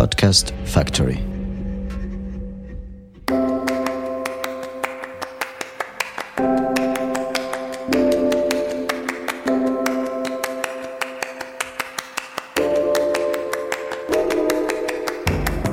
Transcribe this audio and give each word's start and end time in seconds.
Podcast 0.00 0.54
Factory. 0.64 1.18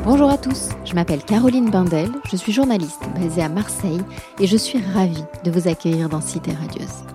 Bonjour 0.04 0.30
à 0.30 0.38
tous, 0.38 0.72
je 0.84 0.94
m'appelle 0.94 1.24
Caroline 1.24 1.70
Bindel, 1.72 2.10
je 2.30 2.36
suis 2.36 2.52
journaliste 2.52 3.00
basée 3.18 3.42
à 3.42 3.48
Marseille 3.48 4.02
et 4.42 4.48
je 4.48 4.58
suis 4.58 4.84
ravie 4.94 5.24
de 5.46 5.52
vous 5.52 5.70
accueillir 5.70 6.10
dans 6.10 6.20
Cité 6.20 6.52
Radieuse. 6.52 7.06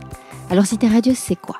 Alors 0.48 0.64
Cité 0.64 0.88
Radieuse, 0.88 1.18
c'est 1.18 1.36
quoi? 1.36 1.56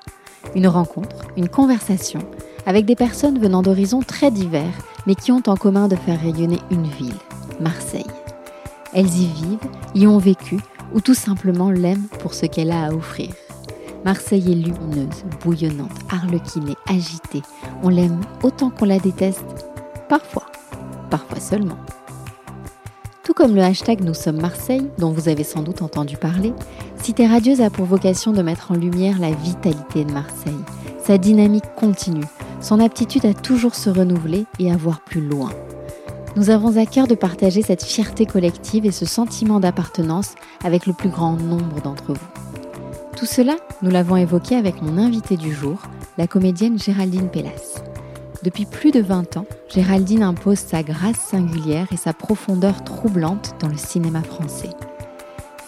Une 0.55 0.67
rencontre, 0.67 1.27
une 1.37 1.51
conversation 1.51 2.21
avec 2.65 2.87
des 2.87 2.97
personnes 2.97 3.39
venant 3.39 3.61
d'horizons 3.61 4.01
très 4.01 4.31
divers, 4.31 4.73
mais 5.07 5.15
qui 5.15 5.33
ont 5.33 5.43
en 5.47 5.57
commun 5.57 5.89
de 5.89 5.97
faire 5.97 6.21
rayonner 6.21 6.59
une 6.71 6.87
ville, 6.87 7.15
Marseille. 7.61 8.07
Elles 8.93 9.15
y 9.15 9.27
vivent, 9.27 9.69
y 9.95 10.07
ont 10.07 10.19
vécu, 10.19 10.59
ou 10.95 11.01
tout 11.01 11.15
simplement 11.15 11.71
l'aiment 11.71 12.09
pour 12.21 12.35
ce 12.35 12.47
qu'elle 12.47 12.71
a 12.71 12.87
à 12.87 12.93
offrir. 12.93 13.31
Marseille 14.05 14.53
est 14.53 14.55
lumineuse, 14.55 15.25
bouillonnante, 15.43 15.93
arlequinée, 16.11 16.77
agitée. 16.89 17.43
On 17.83 17.89
l'aime 17.89 18.21
autant 18.43 18.71
qu'on 18.71 18.85
la 18.85 18.99
déteste, 18.99 19.45
parfois, 20.09 20.47
parfois 21.09 21.41
seulement. 21.41 21.79
Tout 23.23 23.35
comme 23.35 23.55
le 23.55 23.63
hashtag 23.63 24.01
Nous 24.03 24.15
sommes 24.15 24.41
Marseille, 24.41 24.91
dont 24.99 25.13
vous 25.13 25.29
avez 25.29 25.45
sans 25.45 25.63
doute 25.63 25.83
entendu 25.83 26.17
parler, 26.17 26.53
Cité 27.01 27.27
Radieuse 27.27 27.61
a 27.61 27.71
pour 27.71 27.87
vocation 27.87 28.33
de 28.33 28.43
mettre 28.43 28.73
en 28.73 28.75
lumière 28.75 29.21
la 29.21 29.31
vitalité 29.31 30.05
de 30.05 30.13
Marseille, 30.13 30.53
sa 31.05 31.19
dynamique 31.19 31.65
continue, 31.77 32.25
son 32.63 32.81
aptitude 32.81 33.27
à 33.27 33.35
toujours 33.35 33.75
se 33.75 33.91
renouveler 33.91 34.47
et 34.59 34.73
à 34.73 34.77
voir 34.77 35.01
plus 35.01 35.21
loin. 35.21 35.51
Nous 36.37 36.49
avons 36.49 36.79
à 36.79 36.87
cœur 36.87 37.07
de 37.07 37.15
partager 37.15 37.61
cette 37.61 37.83
fierté 37.83 38.25
collective 38.25 38.87
et 38.87 38.93
ce 38.93 39.05
sentiment 39.05 39.61
d'appartenance 39.61 40.35
avec 40.65 40.87
le 40.87 40.95
plus 40.95 41.11
grand 41.11 41.37
nombre 41.37 41.83
d'entre 41.83 42.15
vous. 42.15 42.29
Tout 43.17 43.27
cela, 43.27 43.57
nous 43.83 43.91
l'avons 43.91 44.17
évoqué 44.17 44.57
avec 44.57 44.81
mon 44.81 44.97
invité 44.97 45.37
du 45.37 45.53
jour, 45.53 45.83
la 46.17 46.27
comédienne 46.27 46.79
Géraldine 46.79 47.29
Pellas. 47.29 47.83
Depuis 48.43 48.65
plus 48.65 48.91
de 48.91 49.01
20 49.01 49.37
ans, 49.37 49.47
Géraldine 49.69 50.23
impose 50.23 50.59
sa 50.59 50.83
grâce 50.83 51.19
singulière 51.19 51.87
et 51.93 51.97
sa 51.97 52.13
profondeur 52.13 52.83
troublante 52.83 53.55
dans 53.61 53.69
le 53.69 53.77
cinéma 53.77 54.23
français. 54.23 54.71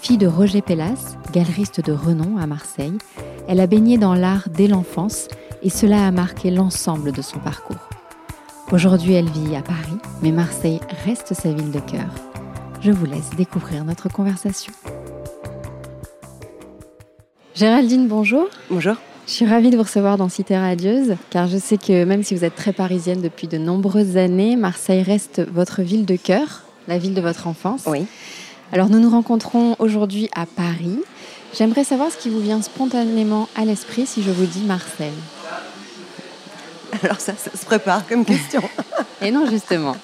Fille 0.00 0.18
de 0.18 0.26
Roger 0.26 0.62
Pellas, 0.62 1.16
galeriste 1.32 1.84
de 1.84 1.92
renom 1.92 2.38
à 2.38 2.46
Marseille, 2.46 2.98
elle 3.46 3.60
a 3.60 3.66
baigné 3.66 3.98
dans 3.98 4.14
l'art 4.14 4.48
dès 4.50 4.66
l'enfance 4.66 5.28
et 5.64 5.70
cela 5.70 6.06
a 6.06 6.10
marqué 6.10 6.50
l'ensemble 6.50 7.10
de 7.10 7.22
son 7.22 7.38
parcours. 7.38 7.88
Aujourd'hui, 8.70 9.14
elle 9.14 9.30
vit 9.30 9.56
à 9.56 9.62
Paris, 9.62 9.98
mais 10.22 10.30
Marseille 10.30 10.80
reste 11.04 11.34
sa 11.34 11.52
ville 11.52 11.70
de 11.70 11.80
cœur. 11.80 12.08
Je 12.80 12.92
vous 12.92 13.06
laisse 13.06 13.30
découvrir 13.36 13.84
notre 13.84 14.10
conversation. 14.10 14.72
Géraldine, 17.54 18.08
bonjour. 18.08 18.46
Bonjour. 18.68 18.96
Je 19.26 19.32
suis 19.32 19.46
ravie 19.46 19.70
de 19.70 19.76
vous 19.76 19.84
recevoir 19.84 20.18
dans 20.18 20.28
Cité 20.28 20.58
Radieuse, 20.58 21.16
car 21.30 21.46
je 21.46 21.56
sais 21.56 21.78
que 21.78 22.04
même 22.04 22.22
si 22.22 22.34
vous 22.34 22.44
êtes 22.44 22.56
très 22.56 22.74
parisienne 22.74 23.22
depuis 23.22 23.48
de 23.48 23.56
nombreuses 23.56 24.18
années, 24.18 24.56
Marseille 24.56 25.02
reste 25.02 25.40
votre 25.50 25.80
ville 25.80 26.04
de 26.04 26.16
cœur, 26.16 26.62
la 26.88 26.98
ville 26.98 27.14
de 27.14 27.22
votre 27.22 27.46
enfance. 27.46 27.84
Oui. 27.86 28.04
Alors 28.70 28.90
nous 28.90 28.98
nous 28.98 29.10
rencontrons 29.10 29.76
aujourd'hui 29.78 30.28
à 30.34 30.44
Paris. 30.44 30.98
J'aimerais 31.56 31.84
savoir 31.84 32.10
ce 32.10 32.18
qui 32.18 32.28
vous 32.28 32.40
vient 32.40 32.60
spontanément 32.60 33.48
à 33.56 33.64
l'esprit 33.64 34.04
si 34.04 34.22
je 34.22 34.30
vous 34.30 34.46
dis 34.46 34.64
Marseille. 34.64 35.12
Alors 37.04 37.20
ça, 37.20 37.32
ça 37.36 37.50
se 37.56 37.64
prépare 37.64 38.06
comme 38.08 38.24
question. 38.24 38.62
Et 39.22 39.30
non, 39.30 39.46
justement. 39.48 39.96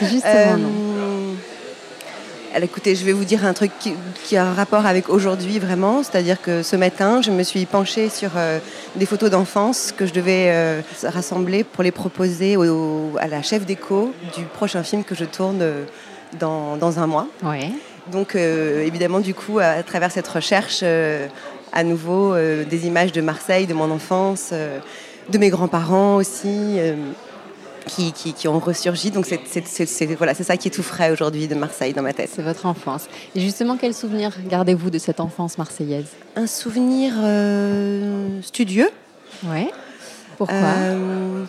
Justement, 0.00 0.30
Euh, 0.34 0.56
non. 0.56 1.34
alors, 2.54 2.64
écoutez, 2.64 2.94
je 2.94 3.04
vais 3.04 3.12
vous 3.12 3.24
dire 3.24 3.44
un 3.44 3.52
truc 3.52 3.70
qui, 3.78 3.92
qui 4.24 4.36
a 4.36 4.44
un 4.46 4.54
rapport 4.54 4.86
avec 4.86 5.08
aujourd'hui 5.08 5.58
vraiment, 5.58 6.02
c'est-à-dire 6.02 6.40
que 6.40 6.62
ce 6.62 6.74
matin, 6.76 7.20
je 7.22 7.30
me 7.30 7.42
suis 7.42 7.66
penchée 7.66 8.08
sur 8.08 8.30
euh, 8.36 8.58
des 8.96 9.06
photos 9.06 9.30
d'enfance 9.30 9.92
que 9.96 10.06
je 10.06 10.12
devais 10.12 10.46
euh, 10.48 10.80
rassembler 11.04 11.64
pour 11.64 11.82
les 11.84 11.90
proposer 11.92 12.56
au- 12.56 12.64
au- 12.64 13.16
à 13.18 13.26
la 13.26 13.42
chef 13.42 13.66
d'écho 13.66 14.12
du 14.36 14.44
prochain 14.44 14.82
film 14.82 15.04
que 15.04 15.14
je 15.14 15.24
tourne 15.26 15.58
euh, 15.60 15.84
dans, 16.38 16.76
dans 16.76 16.98
un 16.98 17.06
mois. 17.06 17.26
Ouais. 17.42 17.70
Donc 18.10 18.34
euh, 18.34 18.82
évidemment, 18.84 19.20
du 19.20 19.34
coup, 19.34 19.58
à 19.58 19.82
travers 19.82 20.10
cette 20.10 20.28
recherche, 20.28 20.80
euh, 20.82 21.26
à 21.72 21.84
nouveau, 21.84 22.34
euh, 22.34 22.64
des 22.64 22.86
images 22.86 23.12
de 23.12 23.20
Marseille, 23.20 23.66
de 23.66 23.74
mon 23.74 23.90
enfance, 23.92 24.48
euh, 24.52 24.78
de 25.28 25.38
mes 25.38 25.50
grands-parents 25.50 26.16
aussi, 26.16 26.48
euh, 26.48 26.94
qui, 27.86 28.12
qui- 28.12 28.32
qui 28.32 28.46
ont 28.48 28.58
ressurgi. 28.58 29.10
Donc 29.10 29.26
c'est 29.26 29.40
c'est- 29.46 29.86
c'est- 29.86 30.14
voilà, 30.14 30.34
c'est 30.34 30.44
ça 30.44 30.56
qui 30.56 30.68
est 30.68 30.70
tout 30.70 30.82
frais 30.82 31.10
aujourd'hui 31.10 31.48
de 31.48 31.54
Marseille 31.54 31.92
dans 31.92 32.02
ma 32.02 32.12
tête. 32.12 32.30
C'est 32.34 32.42
votre 32.42 32.66
enfance. 32.66 33.06
Et 33.34 33.40
justement, 33.40 33.76
quel 33.76 33.94
souvenir 33.94 34.32
gardez-vous 34.48 34.90
de 34.90 34.98
cette 34.98 35.20
enfance 35.20 35.58
marseillaise? 35.58 36.06
Un 36.36 36.46
souvenir 36.46 37.14
euh, 37.18 38.40
studieux. 38.42 38.90
Ouais. 39.44 39.70
Pourquoi? 40.36 40.56
Euh, 40.56 41.44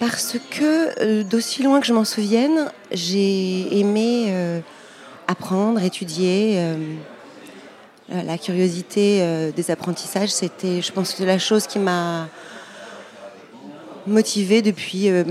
parce 0.00 0.36
que 0.50 1.00
euh, 1.00 1.22
d'aussi 1.24 1.62
loin 1.62 1.80
que 1.80 1.86
je 1.86 1.92
m'en 1.92 2.04
souvienne, 2.04 2.70
j'ai 2.92 3.78
aimé 3.80 4.32
apprendre, 5.26 5.82
étudier. 5.82 6.60
la- 8.10 8.38
curiosité 8.38 9.50
des 9.54 9.70
apprentissages, 9.70 10.30
c'était, 10.30 10.80
je 10.80 10.92
pense, 10.92 11.12
que 11.12 11.24
la 11.24 11.38
chose 11.38 11.66
qui 11.66 11.78
m'a 11.78 12.28
motivée 14.08 14.62
depuis, 14.62 15.08
euh, 15.10 15.24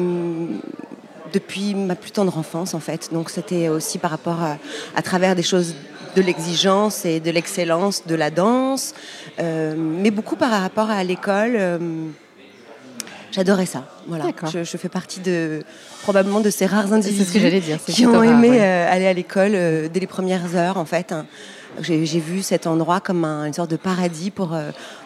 depuis 1.33 1.75
ma 1.75 1.95
plus 1.95 2.11
tendre 2.11 2.37
enfance, 2.37 2.73
en 2.73 2.79
fait. 2.79 3.09
Donc, 3.11 3.29
c'était 3.29 3.69
aussi 3.69 3.97
par 3.97 4.11
rapport 4.11 4.41
à, 4.41 4.57
à 4.95 5.01
travers 5.01 5.35
des 5.35 5.43
choses 5.43 5.75
de 6.15 6.21
l'exigence 6.21 7.05
et 7.05 7.19
de 7.19 7.29
l'excellence 7.31 8.07
de 8.07 8.15
la 8.15 8.31
danse, 8.31 8.93
euh, 9.39 9.75
mais 9.77 10.09
beaucoup 10.11 10.35
par 10.35 10.51
rapport 10.51 10.89
à 10.89 11.03
l'école. 11.03 11.53
euh, 11.55 11.77
J'adorais 13.31 13.65
ça. 13.65 13.83
Voilà. 14.07 14.25
Je, 14.51 14.63
je 14.63 14.77
fais 14.77 14.87
partie 14.89 15.19
de 15.19 15.61
probablement 16.01 16.39
de 16.39 16.49
ces 16.49 16.65
rares 16.65 16.91
individus 16.93 17.25
ce 17.25 17.33
que 17.33 17.59
dire. 17.59 17.77
qui 17.85 18.05
ont 18.07 18.13
rare, 18.13 18.23
aimé 18.23 18.49
ouais. 18.51 18.61
euh, 18.61 18.91
aller 18.91 19.05
à 19.05 19.13
l'école 19.13 19.51
dès 19.51 19.99
les 19.99 20.07
premières 20.07 20.55
heures, 20.55 20.77
en 20.77 20.85
fait. 20.85 21.11
hein. 21.11 21.25
J'ai 21.81 22.19
vu 22.19 22.41
cet 22.41 22.65
endroit 22.65 22.99
comme 23.01 23.23
un- 23.25 23.45
une 23.45 23.53
sorte 23.53 23.69
de 23.69 23.75
paradis 23.75 24.31
pour, 24.31 24.57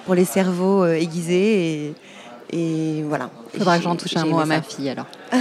pour 0.05 0.15
les 0.15 0.23
cerveaux 0.23 0.85
aiguisés. 0.85 1.87
Et, 1.87 1.93
et 2.51 3.03
voilà. 3.03 3.29
Faudra 3.57 3.75
Et 3.75 3.79
que 3.79 3.83
j'en 3.83 3.95
touche 3.95 4.15
un 4.17 4.25
mot 4.25 4.39
à 4.39 4.45
ma 4.45 4.61
fille 4.61 4.89
alors. 4.89 5.07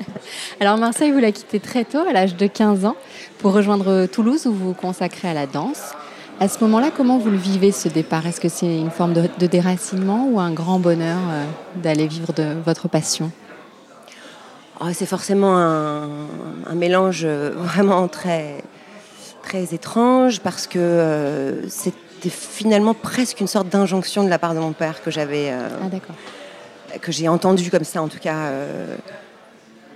alors 0.60 0.76
Marseille, 0.78 1.10
vous 1.10 1.18
la 1.18 1.32
quittez 1.32 1.60
très 1.60 1.84
tôt, 1.84 2.00
à 2.08 2.12
l'âge 2.12 2.36
de 2.36 2.46
15 2.46 2.84
ans, 2.84 2.96
pour 3.38 3.52
rejoindre 3.52 4.06
Toulouse 4.06 4.46
où 4.46 4.52
vous 4.52 4.68
vous 4.68 4.74
consacrez 4.74 5.28
à 5.28 5.34
la 5.34 5.46
danse. 5.46 5.94
À 6.42 6.48
ce 6.48 6.58
moment-là, 6.64 6.90
comment 6.96 7.18
vous 7.18 7.28
le 7.28 7.36
vivez 7.36 7.70
ce 7.70 7.88
départ? 7.88 8.26
Est-ce 8.26 8.40
que 8.40 8.48
c'est 8.48 8.78
une 8.78 8.90
forme 8.90 9.12
de, 9.12 9.28
de 9.38 9.46
déracinement 9.46 10.26
ou 10.26 10.40
un 10.40 10.52
grand 10.52 10.78
bonheur 10.78 11.18
euh, 11.30 11.44
d'aller 11.82 12.06
vivre 12.06 12.32
de 12.32 12.56
votre 12.64 12.88
passion? 12.88 13.30
Oh, 14.80 14.86
c'est 14.94 15.04
forcément 15.04 15.58
un, 15.58 16.08
un 16.66 16.74
mélange 16.74 17.22
euh, 17.24 17.50
vraiment 17.56 18.08
très, 18.08 18.64
très 19.42 19.74
étrange 19.74 20.40
parce 20.40 20.66
que 20.66 20.78
euh, 20.78 21.68
c'était 22.22 22.34
finalement 22.34 22.92
presque 22.94 23.40
une 23.40 23.46
sorte 23.46 23.68
d'injonction 23.68 24.24
de 24.24 24.28
la 24.28 24.38
part 24.38 24.54
de 24.54 24.58
mon 24.60 24.72
père 24.72 25.02
que 25.02 25.10
j'avais 25.10 25.50
euh, 25.50 25.68
Ah 26.92 26.98
que 26.98 27.12
j'ai 27.12 27.28
entendu 27.28 27.70
comme 27.70 27.84
ça 27.84 28.02
en 28.02 28.08
tout 28.08 28.18
cas. 28.18 28.34
euh, 28.36 28.96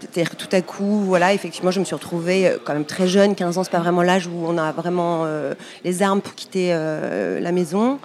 C'est-à-dire 0.00 0.36
tout 0.36 0.48
à 0.52 0.60
coup, 0.62 1.00
voilà, 1.00 1.34
effectivement, 1.34 1.70
je 1.70 1.80
me 1.80 1.84
suis 1.84 1.94
retrouvée 1.94 2.46
euh, 2.48 2.58
quand 2.64 2.72
même 2.72 2.84
très 2.86 3.08
jeune, 3.08 3.34
15 3.34 3.58
ans, 3.58 3.64
c'est 3.64 3.70
pas 3.70 3.78
vraiment 3.80 4.02
l'âge 4.02 4.26
où 4.26 4.44
on 4.46 4.56
a 4.58 4.72
vraiment 4.72 5.22
euh, 5.24 5.54
les 5.84 6.02
armes 6.02 6.20
pour 6.22 6.34
quitter 6.34 6.68
euh, 6.72 7.40
la 7.40 7.52
maison. 7.52 7.98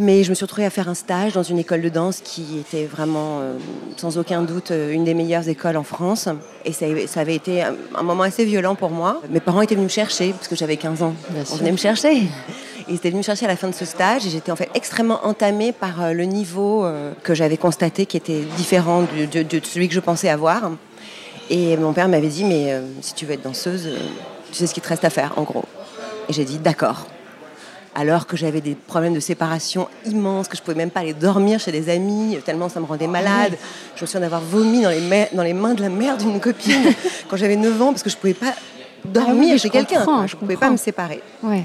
Mais 0.00 0.24
je 0.24 0.30
me 0.30 0.34
suis 0.34 0.44
retrouvée 0.44 0.64
à 0.66 0.70
faire 0.70 0.88
un 0.88 0.94
stage 0.94 1.34
dans 1.34 1.44
une 1.44 1.60
école 1.60 1.80
de 1.80 1.88
danse 1.88 2.20
qui 2.24 2.58
était 2.58 2.84
vraiment, 2.84 3.38
euh, 3.40 3.52
sans 3.96 4.18
aucun 4.18 4.42
doute, 4.42 4.72
une 4.72 5.04
des 5.04 5.14
meilleures 5.14 5.48
écoles 5.48 5.76
en 5.76 5.84
France. 5.84 6.28
Et 6.64 6.72
ça, 6.72 6.86
ça 7.06 7.20
avait 7.20 7.36
été 7.36 7.62
un, 7.62 7.76
un 7.94 8.02
moment 8.02 8.24
assez 8.24 8.44
violent 8.44 8.74
pour 8.74 8.90
moi. 8.90 9.22
Mes 9.30 9.38
parents 9.38 9.60
étaient 9.62 9.76
venus 9.76 9.90
me 9.90 9.94
chercher, 9.94 10.32
parce 10.32 10.48
que 10.48 10.56
j'avais 10.56 10.76
15 10.76 11.02
ans. 11.04 11.14
Bien 11.30 11.42
On 11.42 11.44
sûr. 11.46 11.56
venait 11.58 11.70
me 11.72 11.76
chercher. 11.76 12.22
Ils 12.88 12.96
étaient 12.96 13.10
venus 13.10 13.20
me 13.26 13.32
chercher 13.32 13.46
à 13.46 13.48
la 13.48 13.56
fin 13.56 13.68
de 13.68 13.74
ce 13.74 13.84
stage 13.84 14.26
et 14.26 14.30
j'étais 14.30 14.52
en 14.52 14.56
fait 14.56 14.68
extrêmement 14.74 15.24
entamée 15.26 15.72
par 15.72 16.02
euh, 16.02 16.12
le 16.12 16.24
niveau 16.24 16.84
euh, 16.84 17.12
que 17.22 17.34
j'avais 17.34 17.56
constaté 17.56 18.04
qui 18.04 18.16
était 18.16 18.42
différent 18.56 19.02
de, 19.02 19.24
de- 19.24 19.42
de 19.42 19.64
celui 19.64 19.88
que 19.88 19.94
je 19.94 20.00
pensais 20.00 20.28
avoir. 20.28 20.70
Et 21.50 21.76
mon 21.76 21.92
père 21.92 22.08
m'avait 22.08 22.28
dit, 22.28 22.44
mais 22.44 22.72
euh, 22.72 22.82
si 23.00 23.14
tu 23.14 23.24
veux 23.26 23.32
être 23.34 23.42
danseuse, 23.42 23.86
euh, 23.86 23.96
tu 24.50 24.54
sais 24.54 24.66
ce 24.66 24.74
qu'il 24.74 24.82
te 24.82 24.88
reste 24.88 25.04
à 25.04 25.10
faire, 25.10 25.32
en 25.36 25.42
gros. 25.42 25.64
Et 26.28 26.32
j'ai 26.32 26.44
dit, 26.44 26.58
d'accord. 26.58 27.06
Alors 27.94 28.26
que 28.26 28.36
j'avais 28.36 28.60
des 28.60 28.74
problèmes 28.74 29.14
de 29.14 29.20
séparation 29.20 29.88
immenses, 30.04 30.48
que 30.48 30.56
je 30.56 30.62
pouvais 30.62 30.76
même 30.76 30.90
pas 30.90 31.00
aller 31.00 31.12
dormir 31.14 31.60
chez 31.60 31.70
des 31.70 31.88
amis, 31.90 32.38
tellement 32.44 32.68
ça 32.68 32.80
me 32.80 32.86
rendait 32.86 33.06
malade. 33.06 33.56
Je 33.96 34.02
me 34.02 34.06
souviens 34.06 34.20
d'avoir 34.20 34.40
vomi 34.40 34.82
dans 34.82 34.90
les, 34.90 35.00
ma- 35.00 35.26
dans 35.32 35.42
les 35.44 35.52
mains 35.52 35.74
de 35.74 35.80
la 35.82 35.90
mère 35.90 36.16
d'une 36.16 36.40
copine 36.40 36.92
quand 37.28 37.36
j'avais 37.36 37.56
9 37.56 37.80
ans, 37.80 37.90
parce 37.92 38.02
que 38.02 38.10
je 38.10 38.16
pouvais 38.16 38.34
pas 38.34 38.52
dormir 39.04 39.52
oui, 39.52 39.52
je 39.52 39.62
chez 39.62 39.70
quelqu'un. 39.70 40.04
je 40.26 40.32
Je 40.32 40.36
pouvais 40.36 40.54
comprends. 40.54 40.66
pas 40.68 40.72
me 40.72 40.76
séparer. 40.76 41.22
Ouais. 41.42 41.62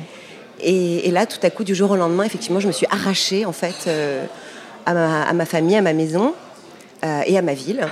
Et, 0.61 1.07
et 1.07 1.11
là, 1.11 1.25
tout 1.25 1.39
à 1.43 1.49
coup, 1.49 1.63
du 1.63 1.75
jour 1.75 1.91
au 1.91 1.95
lendemain, 1.95 2.23
effectivement, 2.23 2.59
je 2.59 2.67
me 2.67 2.71
suis 2.71 2.87
arrachée 2.89 3.45
en 3.45 3.51
fait 3.51 3.85
euh, 3.87 4.25
à, 4.85 4.93
ma, 4.93 5.23
à 5.23 5.33
ma 5.33 5.45
famille, 5.45 5.75
à 5.75 5.81
ma 5.81 5.93
maison 5.93 6.33
euh, 7.03 7.21
et 7.25 7.37
à 7.37 7.41
ma 7.41 7.53
ville. 7.53 7.87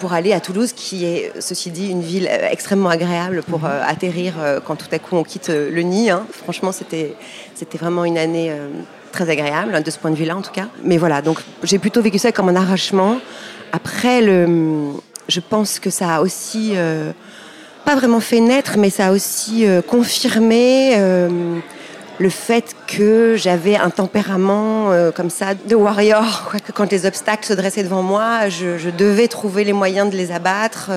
pour 0.00 0.12
aller 0.12 0.32
à 0.32 0.40
Toulouse, 0.40 0.72
qui 0.72 1.04
est, 1.04 1.32
ceci 1.40 1.70
dit, 1.70 1.90
une 1.90 2.02
ville 2.02 2.28
extrêmement 2.50 2.90
agréable 2.90 3.42
pour 3.42 3.60
mhm. 3.60 3.70
atterrir 3.86 4.34
quand 4.64 4.76
tout 4.76 4.86
à 4.92 4.98
coup 4.98 5.16
on 5.16 5.24
quitte 5.24 5.48
le 5.48 5.82
nid. 5.82 6.10
Hein. 6.10 6.26
Franchement, 6.30 6.72
c'était 6.72 7.16
vraiment 7.74 8.04
une 8.04 8.18
année 8.18 8.52
très 9.12 9.28
agréable, 9.28 9.74
hein, 9.74 9.80
de 9.80 9.90
ce 9.90 9.98
point 9.98 10.10
de 10.10 10.16
vue-là 10.16 10.36
en 10.36 10.42
tout 10.42 10.52
cas. 10.52 10.68
Mais 10.84 10.98
voilà, 10.98 11.22
donc 11.22 11.38
j'ai 11.64 11.78
plutôt 11.78 12.02
vécu 12.02 12.18
ça 12.18 12.32
comme 12.32 12.48
un 12.48 12.56
arrachement. 12.56 13.18
Après, 13.72 14.22
le, 14.22 14.92
je 15.28 15.40
pense 15.40 15.78
que 15.78 15.90
ça 15.90 16.16
a 16.16 16.20
aussi, 16.20 16.72
euh, 16.74 17.12
pas 17.84 17.94
vraiment 17.94 18.20
fait 18.20 18.40
naître, 18.40 18.78
mais 18.78 18.90
ça 18.90 19.08
a 19.08 19.12
aussi 19.12 19.66
euh, 19.66 19.82
confirmé 19.82 20.94
euh, 20.96 21.58
le 22.18 22.30
fait 22.30 22.74
que 22.86 23.36
j'avais 23.36 23.76
un 23.76 23.90
tempérament 23.90 24.90
comme 25.14 25.30
ça 25.30 25.54
de 25.54 25.74
warrior. 25.74 26.52
que 26.66 26.72
quand 26.72 26.90
les 26.90 27.06
obstacles 27.06 27.46
se 27.46 27.52
dressaient 27.52 27.84
devant 27.84 28.02
moi, 28.02 28.48
je, 28.48 28.90
devais 28.90 29.28
trouver 29.28 29.64
les 29.64 29.72
moyens 29.72 30.10
de 30.10 30.16
les 30.16 30.32
abattre 30.32 30.90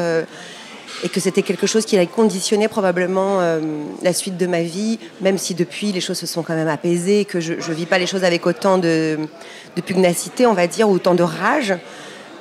et 1.03 1.09
que 1.09 1.19
c'était 1.19 1.43
quelque 1.43 1.67
chose 1.67 1.85
qui 1.85 1.95
allait 1.95 2.07
conditionner 2.07 2.67
probablement 2.67 3.39
la 4.01 4.13
suite 4.13 4.37
de 4.37 4.47
ma 4.47 4.61
vie, 4.61 4.97
même 5.21 5.37
si 5.37 5.53
depuis 5.53 5.91
les 5.91 6.01
choses 6.01 6.17
se 6.17 6.25
sont 6.25 6.41
quand 6.41 6.55
même 6.55 6.67
apaisées, 6.67 7.25
que 7.25 7.39
je 7.39 7.53
ne 7.53 7.73
vis 7.75 7.85
pas 7.85 7.99
les 7.99 8.07
choses 8.07 8.23
avec 8.23 8.47
autant 8.47 8.77
de, 8.77 9.19
de 9.75 9.81
pugnacité, 9.81 10.45
on 10.45 10.53
va 10.53 10.67
dire, 10.67 10.89
ou 10.89 10.93
autant 10.93 11.13
de 11.13 11.23
rage. 11.23 11.75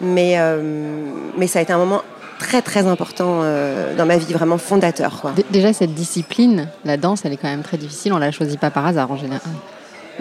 Mais, 0.01 0.35
euh, 0.39 0.61
mais 1.37 1.47
ça 1.47 1.59
a 1.59 1.63
été 1.63 1.73
un 1.73 1.79
moment 1.79 2.03
très 2.41 2.63
très 2.63 2.87
important 2.87 3.41
euh, 3.43 3.95
dans 3.95 4.07
ma 4.07 4.17
vie, 4.17 4.33
vraiment 4.33 4.59
fondateur. 4.59 5.33
Déjà, 5.51 5.73
cette 5.73 5.95
discipline, 5.95 6.69
la 6.85 6.97
danse, 6.97 7.21
elle 7.25 7.33
est 7.33 7.37
quand 7.37 7.49
même 7.49 7.63
très 7.63 7.77
difficile. 7.77 8.13
On 8.13 8.19
la 8.19 8.33
choisit 8.33 8.59
pas 8.59 8.71
par 8.71 8.87
hasard 8.87 9.13
en 9.13 9.17
général. 9.17 9.41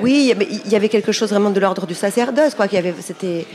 Oui, 0.01 0.33
il 0.65 0.71
y 0.71 0.75
avait 0.75 0.89
quelque 0.89 1.11
chose 1.11 1.29
vraiment 1.29 1.49
de 1.49 1.59
l'ordre 1.59 1.87
du 1.87 1.95
sacerdoce. 1.95 2.53
Quoi, 2.55 2.67
avait, 2.73 2.93
c'était, 3.01 3.45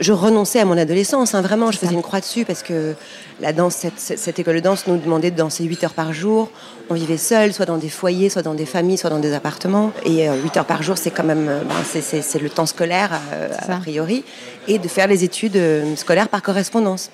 je 0.00 0.12
renonçais 0.12 0.60
à 0.60 0.64
mon 0.64 0.76
adolescence, 0.76 1.34
hein, 1.34 1.42
vraiment. 1.42 1.70
Je 1.70 1.78
faisais 1.78 1.94
une 1.94 2.02
croix 2.02 2.20
dessus 2.20 2.44
parce 2.44 2.62
que 2.62 2.94
la 3.40 3.52
danse, 3.52 3.86
cette, 3.96 4.38
école 4.38 4.56
de 4.56 4.60
danse 4.60 4.86
nous 4.86 4.96
demandait 4.96 5.30
de 5.30 5.36
danser 5.36 5.64
8 5.64 5.84
heures 5.84 5.94
par 5.94 6.12
jour. 6.12 6.50
On 6.90 6.94
vivait 6.94 7.16
seul, 7.16 7.52
soit 7.52 7.66
dans 7.66 7.78
des 7.78 7.88
foyers, 7.88 8.30
soit 8.30 8.42
dans 8.42 8.54
des 8.54 8.66
familles, 8.66 8.98
soit 8.98 9.10
dans 9.10 9.18
des 9.18 9.32
appartements. 9.32 9.92
Et 10.04 10.28
8 10.28 10.28
euh, 10.28 10.58
heures 10.58 10.66
par 10.66 10.82
jour, 10.82 10.98
c'est 10.98 11.10
quand 11.10 11.24
même 11.24 11.48
euh, 11.48 11.62
ben, 11.62 11.74
c'est, 11.84 12.40
le 12.40 12.50
temps 12.50 12.66
scolaire, 12.66 13.10
euh, 13.32 13.48
a 13.68 13.76
priori, 13.76 14.24
et 14.66 14.78
de 14.78 14.88
faire 14.88 15.06
les 15.06 15.24
études 15.24 15.58
scolaires 15.96 16.28
par 16.28 16.42
correspondance. 16.42 17.10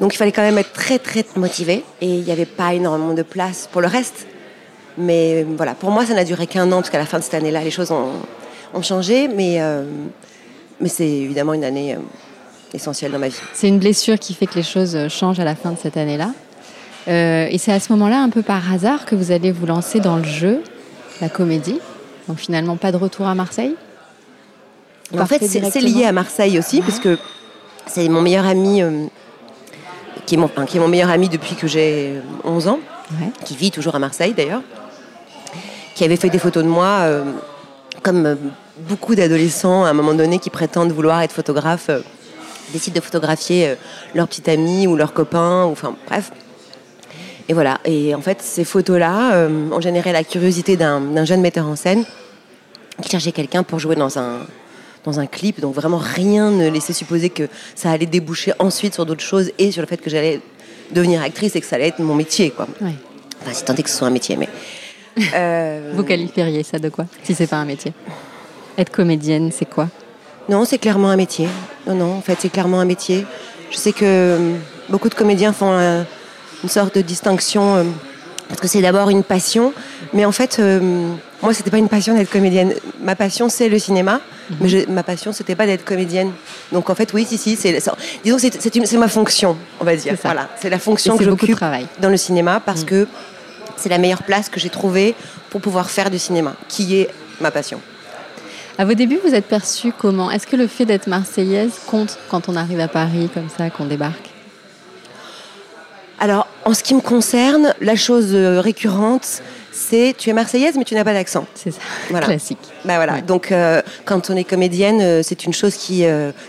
Donc 0.00 0.14
il 0.14 0.16
fallait 0.16 0.32
quand 0.32 0.42
même 0.42 0.58
être 0.58 0.72
très, 0.72 0.98
très 0.98 1.24
motivé. 1.36 1.84
Et 2.00 2.06
il 2.06 2.24
n'y 2.24 2.32
avait 2.32 2.46
pas 2.46 2.74
énormément 2.74 3.14
de 3.14 3.22
place 3.22 3.68
pour 3.70 3.80
le 3.80 3.86
reste. 3.86 4.26
Mais 4.98 5.46
voilà, 5.56 5.74
pour 5.74 5.90
moi, 5.90 6.04
ça 6.04 6.14
n'a 6.14 6.24
duré 6.24 6.46
qu'un 6.46 6.72
an, 6.72 6.76
parce 6.76 6.90
qu'à 6.90 6.98
la 6.98 7.06
fin 7.06 7.18
de 7.18 7.24
cette 7.24 7.34
année-là, 7.34 7.62
les 7.62 7.70
choses 7.70 7.90
ont, 7.92 8.82
changé. 8.82 9.28
Mais 9.28 9.60
mais 10.80 10.88
c'est 10.88 11.08
évidemment 11.08 11.52
une 11.52 11.64
année 11.64 11.94
euh, 11.94 11.98
essentielle 12.72 13.12
dans 13.12 13.18
ma 13.18 13.28
vie. 13.28 13.40
C'est 13.52 13.68
une 13.68 13.78
blessure 13.78 14.18
qui 14.18 14.34
fait 14.34 14.46
que 14.46 14.54
les 14.54 14.62
choses 14.62 14.96
euh, 14.96 15.08
changent 15.08 15.40
à 15.40 15.44
la 15.44 15.54
fin 15.54 15.72
de 15.72 15.78
cette 15.78 15.96
année-là. 15.96 16.32
Euh, 17.08 17.48
et 17.50 17.58
c'est 17.58 17.72
à 17.72 17.80
ce 17.80 17.92
moment-là, 17.92 18.22
un 18.22 18.30
peu 18.30 18.42
par 18.42 18.72
hasard, 18.72 19.04
que 19.04 19.14
vous 19.14 19.30
allez 19.30 19.52
vous 19.52 19.66
lancer 19.66 20.00
dans 20.00 20.16
le 20.16 20.24
jeu, 20.24 20.62
la 21.20 21.28
comédie. 21.28 21.78
Donc 22.28 22.38
finalement, 22.38 22.76
pas 22.76 22.92
de 22.92 22.96
retour 22.96 23.26
à 23.26 23.34
Marseille? 23.34 23.74
En 25.18 25.26
fait, 25.26 25.44
c'est 25.44 25.80
lié 25.80 26.04
à 26.04 26.12
Marseille 26.12 26.58
aussi, 26.58 26.80
parce 26.80 27.00
que 27.00 27.18
c'est 27.86 28.08
mon 28.08 28.22
meilleur 28.22 28.46
ami, 28.46 28.80
qui, 30.30 30.36
est 30.36 30.38
mon, 30.38 30.48
qui, 30.48 30.76
est 30.76 30.80
mon, 30.80 30.86
meilleur 30.86 31.10
ami 31.10 31.28
depuis 31.28 31.56
que 31.56 31.66
j'ai 31.66 32.20
11 32.44 32.68
ans, 32.68 32.78
qui 33.44 33.56
vit 33.56 33.72
toujours 33.72 33.96
à 33.96 33.98
Marseille 33.98 34.32
d'ailleurs, 34.32 34.62
qui 35.96 36.04
avait 36.04 36.14
fait 36.14 36.30
des 36.30 36.38
photos 36.38 36.62
de 36.62 36.68
moi 36.68 37.04
comme 38.02 38.36
beaucoup 38.88 39.14
d'adolescents, 39.14 39.84
à 39.84 39.90
un 39.90 39.92
moment 39.92 40.14
donné, 40.14 40.38
qui 40.38 40.50
prétendent 40.50 40.92
vouloir 40.92 41.22
être 41.22 41.32
photographes, 41.32 41.90
euh, 41.90 42.00
décident 42.72 42.96
de 42.96 43.00
photographier 43.00 43.68
euh, 43.68 43.74
leur 44.14 44.28
petit 44.28 44.48
ami 44.48 44.86
ou 44.86 44.96
leur 44.96 45.12
copain, 45.12 45.64
ou, 45.64 45.72
enfin 45.72 45.94
bref. 46.06 46.30
Et 47.48 47.52
voilà. 47.52 47.78
Et 47.84 48.14
en 48.14 48.20
fait, 48.20 48.40
ces 48.40 48.64
photos-là 48.64 49.34
euh, 49.34 49.70
ont 49.72 49.80
généré 49.80 50.12
la 50.12 50.24
curiosité 50.24 50.76
d'un 50.76 51.24
jeune 51.24 51.40
metteur 51.40 51.66
en 51.66 51.76
scène 51.76 52.04
qui 53.02 53.10
cherchait 53.10 53.32
quelqu'un 53.32 53.62
pour 53.62 53.78
jouer 53.78 53.96
dans 53.96 54.18
un, 54.18 54.38
dans 55.04 55.20
un 55.20 55.26
clip. 55.26 55.60
Donc 55.60 55.74
vraiment, 55.74 55.98
rien 55.98 56.50
ne 56.50 56.68
laissait 56.68 56.92
supposer 56.92 57.30
que 57.30 57.48
ça 57.74 57.90
allait 57.90 58.06
déboucher 58.06 58.52
ensuite 58.58 58.94
sur 58.94 59.06
d'autres 59.06 59.24
choses 59.24 59.50
et 59.58 59.72
sur 59.72 59.82
le 59.82 59.86
fait 59.86 59.98
que 59.98 60.10
j'allais 60.10 60.40
devenir 60.92 61.22
actrice 61.22 61.56
et 61.56 61.60
que 61.60 61.66
ça 61.66 61.76
allait 61.76 61.88
être 61.88 62.00
mon 62.00 62.14
métier. 62.14 62.50
Quoi. 62.50 62.66
Enfin, 62.80 63.52
si 63.52 63.64
tant 63.64 63.74
est 63.74 63.82
que 63.82 63.90
ce 63.90 63.96
soit 63.96 64.08
un 64.08 64.12
métier. 64.12 64.36
Mais, 64.36 64.48
Vous 65.94 66.04
qualifieriez 66.04 66.62
ça 66.62 66.78
de 66.78 66.88
quoi, 66.88 67.06
si 67.22 67.34
c'est 67.34 67.46
pas 67.46 67.56
un 67.56 67.64
métier? 67.64 67.92
Être 68.78 68.90
comédienne, 68.90 69.50
c'est 69.52 69.68
quoi? 69.68 69.88
Non, 70.48 70.64
c'est 70.64 70.78
clairement 70.78 71.10
un 71.10 71.16
métier. 71.16 71.48
Non, 71.86 71.94
non, 71.94 72.14
en 72.14 72.20
fait, 72.20 72.36
c'est 72.40 72.48
clairement 72.48 72.80
un 72.80 72.84
métier. 72.84 73.24
Je 73.70 73.76
sais 73.76 73.92
que 73.92 74.04
euh, 74.04 74.56
beaucoup 74.88 75.08
de 75.08 75.14
comédiens 75.14 75.52
font 75.52 75.72
euh, 75.72 76.02
une 76.62 76.68
sorte 76.68 76.96
de 76.96 77.02
distinction 77.02 77.76
euh, 77.76 77.84
parce 78.48 78.60
que 78.60 78.66
c'est 78.66 78.82
d'abord 78.82 79.10
une 79.10 79.22
passion, 79.22 79.72
mais 80.12 80.24
en 80.24 80.32
fait, 80.32 80.60
moi, 81.42 81.54
c'était 81.54 81.70
pas 81.70 81.78
une 81.78 81.88
passion 81.88 82.14
d'être 82.14 82.30
comédienne. 82.30 82.74
Ma 83.00 83.16
passion, 83.16 83.48
c'est 83.48 83.68
le 83.68 83.78
cinéma, 83.78 84.20
mhm. 84.50 84.56
mais 84.60 84.86
ma 84.88 85.02
passion, 85.02 85.32
c'était 85.32 85.54
pas 85.54 85.66
d'être 85.66 85.84
comédienne. 85.84 86.32
Donc 86.72 86.90
en 86.90 86.94
fait, 86.94 87.12
oui, 87.14 87.24
si, 87.26 87.38
si, 87.38 87.56
c'est, 87.56 87.80
disons, 88.22 88.38
c'est, 88.38 88.98
ma 88.98 89.08
fonction, 89.08 89.56
on 89.80 89.84
va 89.84 89.96
dire. 89.96 90.14
Voilà, 90.22 90.48
c'est 90.60 90.70
la 90.70 90.78
fonction 90.78 91.16
que 91.16 91.24
j'occupe 91.24 91.58
dans 92.00 92.10
le 92.10 92.16
cinéma 92.16 92.60
parce 92.60 92.82
mhm. 92.82 92.86
que 92.86 93.08
c'est 93.76 93.88
la 93.88 93.98
meilleure 93.98 94.22
place 94.22 94.48
que 94.48 94.60
j'ai 94.60 94.68
trouvée 94.68 95.14
pour 95.48 95.60
pouvoir 95.60 95.90
faire 95.90 96.10
du 96.10 96.18
cinéma, 96.18 96.54
qui 96.68 96.96
est 96.96 97.08
ma 97.40 97.50
passion. 97.50 97.80
À 98.78 98.84
vos 98.84 98.94
débuts, 98.94 99.18
vous 99.24 99.34
êtes 99.34 99.46
perçue 99.46 99.92
comment? 99.96 100.30
Est-ce 100.30 100.46
que 100.46 100.56
le 100.56 100.66
fait 100.66 100.84
d'être 100.84 101.06
marseillaise 101.06 101.72
compte 101.86 102.18
quand 102.30 102.48
on 102.48 102.56
arrive 102.56 102.80
à 102.80 102.88
Paris 102.88 103.28
comme 103.32 103.48
ça, 103.54 103.68
qu'on 103.70 103.86
débarque? 103.86 104.30
Alors, 106.18 106.46
en 106.70 106.74
ce 106.74 106.84
qui 106.84 106.94
me 106.94 107.00
concerne, 107.00 107.74
la 107.80 107.96
chose 107.96 108.28
euh, 108.32 108.60
récurrente, 108.60 109.42
c'est 109.72 110.14
tu 110.16 110.30
es 110.30 110.32
marseillaise 110.32 110.76
mais 110.78 110.84
tu 110.84 110.94
n'as 110.94 111.02
pas 111.02 111.12
d'accent. 111.12 111.44
C'est 111.56 111.72
ça, 111.72 111.80
classique. 112.20 112.60
Bah 112.84 112.94
voilà. 112.94 113.20
Donc 113.22 113.50
euh, 113.50 113.82
quand 114.04 114.30
on 114.30 114.36
est 114.36 114.44
comédienne, 114.44 115.00
euh, 115.00 115.20
c'est 115.24 115.44
une 115.44 115.52
chose 115.52 115.74
qui, 115.74 116.04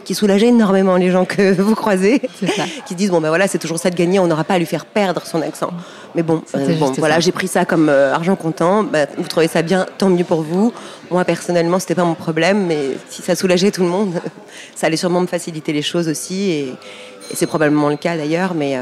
qui 0.06 0.14
soulage 0.14 0.44
énormément 0.44 0.96
les 0.96 1.10
gens 1.10 1.26
que 1.26 1.60
vous 1.60 1.74
croisez, 1.74 2.22
qui 2.86 2.94
disent 2.94 3.10
bon 3.10 3.20
ben 3.20 3.30
voilà 3.30 3.48
c'est 3.48 3.58
toujours 3.58 3.80
ça 3.80 3.90
de 3.90 3.96
gagner, 3.96 4.20
on 4.20 4.28
n'aura 4.28 4.44
pas 4.44 4.54
à 4.56 4.60
lui 4.60 4.68
faire 4.68 4.86
perdre 4.86 5.26
son 5.26 5.42
accent. 5.42 5.72
Mais 6.14 6.22
bon, 6.22 6.44
bon 6.54 6.92
voilà 7.00 7.20
j'ai 7.20 7.32
pris 7.32 7.48
ça 7.48 7.66
comme 7.66 7.90
argent 7.90 8.36
comptant. 8.36 8.84
Bah, 8.84 9.08
vous 9.18 9.28
trouvez 9.28 9.48
ça 9.48 9.64
bien, 9.64 9.88
tant 9.98 10.10
mieux 10.10 10.24
pour 10.24 10.44
vous. 10.44 10.72
Moi 11.10 11.26
personnellement 11.26 11.80
c'était 11.80 11.96
pas 11.96 12.06
mon 12.06 12.16
problème, 12.16 12.68
mais 12.68 12.90
si 13.10 13.24
ça 13.24 13.34
soulageait 13.34 13.72
tout 13.72 13.82
le 13.82 13.90
monde, 13.90 14.14
ça 14.76 14.86
allait 14.86 14.98
sûrement 14.98 15.22
me 15.22 15.28
faciliter 15.28 15.74
les 15.74 15.82
choses 15.82 16.08
aussi 16.08 16.52
et, 16.52 16.68
et 17.32 17.36
c'est 17.36 17.48
probablement 17.48 17.90
le 17.90 17.98
cas 17.98 18.18
d'ailleurs. 18.18 18.54
Mais 18.54 18.78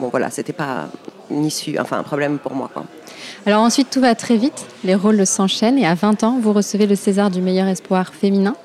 bon 0.00 0.08
voilà, 0.08 0.30
c'était 0.30 0.52
pas 0.52 0.88
une 1.30 1.44
issue, 1.44 1.78
enfin 1.78 1.98
un 1.98 2.02
problème 2.02 2.38
pour 2.38 2.54
moi. 2.54 2.70
Alors 3.46 3.62
ensuite, 3.62 3.88
tout 3.90 4.00
va 4.00 4.14
très 4.14 4.36
vite, 4.36 4.66
les 4.84 4.94
rôles 4.94 5.24
s'enchaînent 5.26 5.78
et 5.78 5.86
à 5.86 5.94
20 5.94 6.24
ans, 6.24 6.38
vous 6.40 6.52
recevez 6.52 6.86
le 6.86 6.96
César 6.96 7.30
du 7.30 7.40
meilleur 7.40 7.68
espoir 7.68 8.12
féminin 8.12 8.56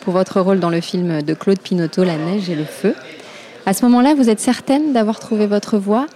pour 0.00 0.12
votre 0.12 0.40
rôle 0.40 0.60
dans 0.60 0.70
le 0.70 0.80
film 0.80 1.22
de 1.22 1.34
Claude 1.34 1.60
Pinoteau, 1.60 2.04
La 2.04 2.16
neige 2.16 2.50
et 2.50 2.54
le 2.54 2.64
feu. 2.64 2.94
À 3.66 3.74
ce 3.74 3.84
moment-là, 3.84 4.14
vous 4.14 4.30
êtes 4.30 4.40
certaine 4.40 4.94
d'avoir 4.94 5.18
trouvé 5.20 5.46
votre 5.46 5.76
voie 5.76 6.06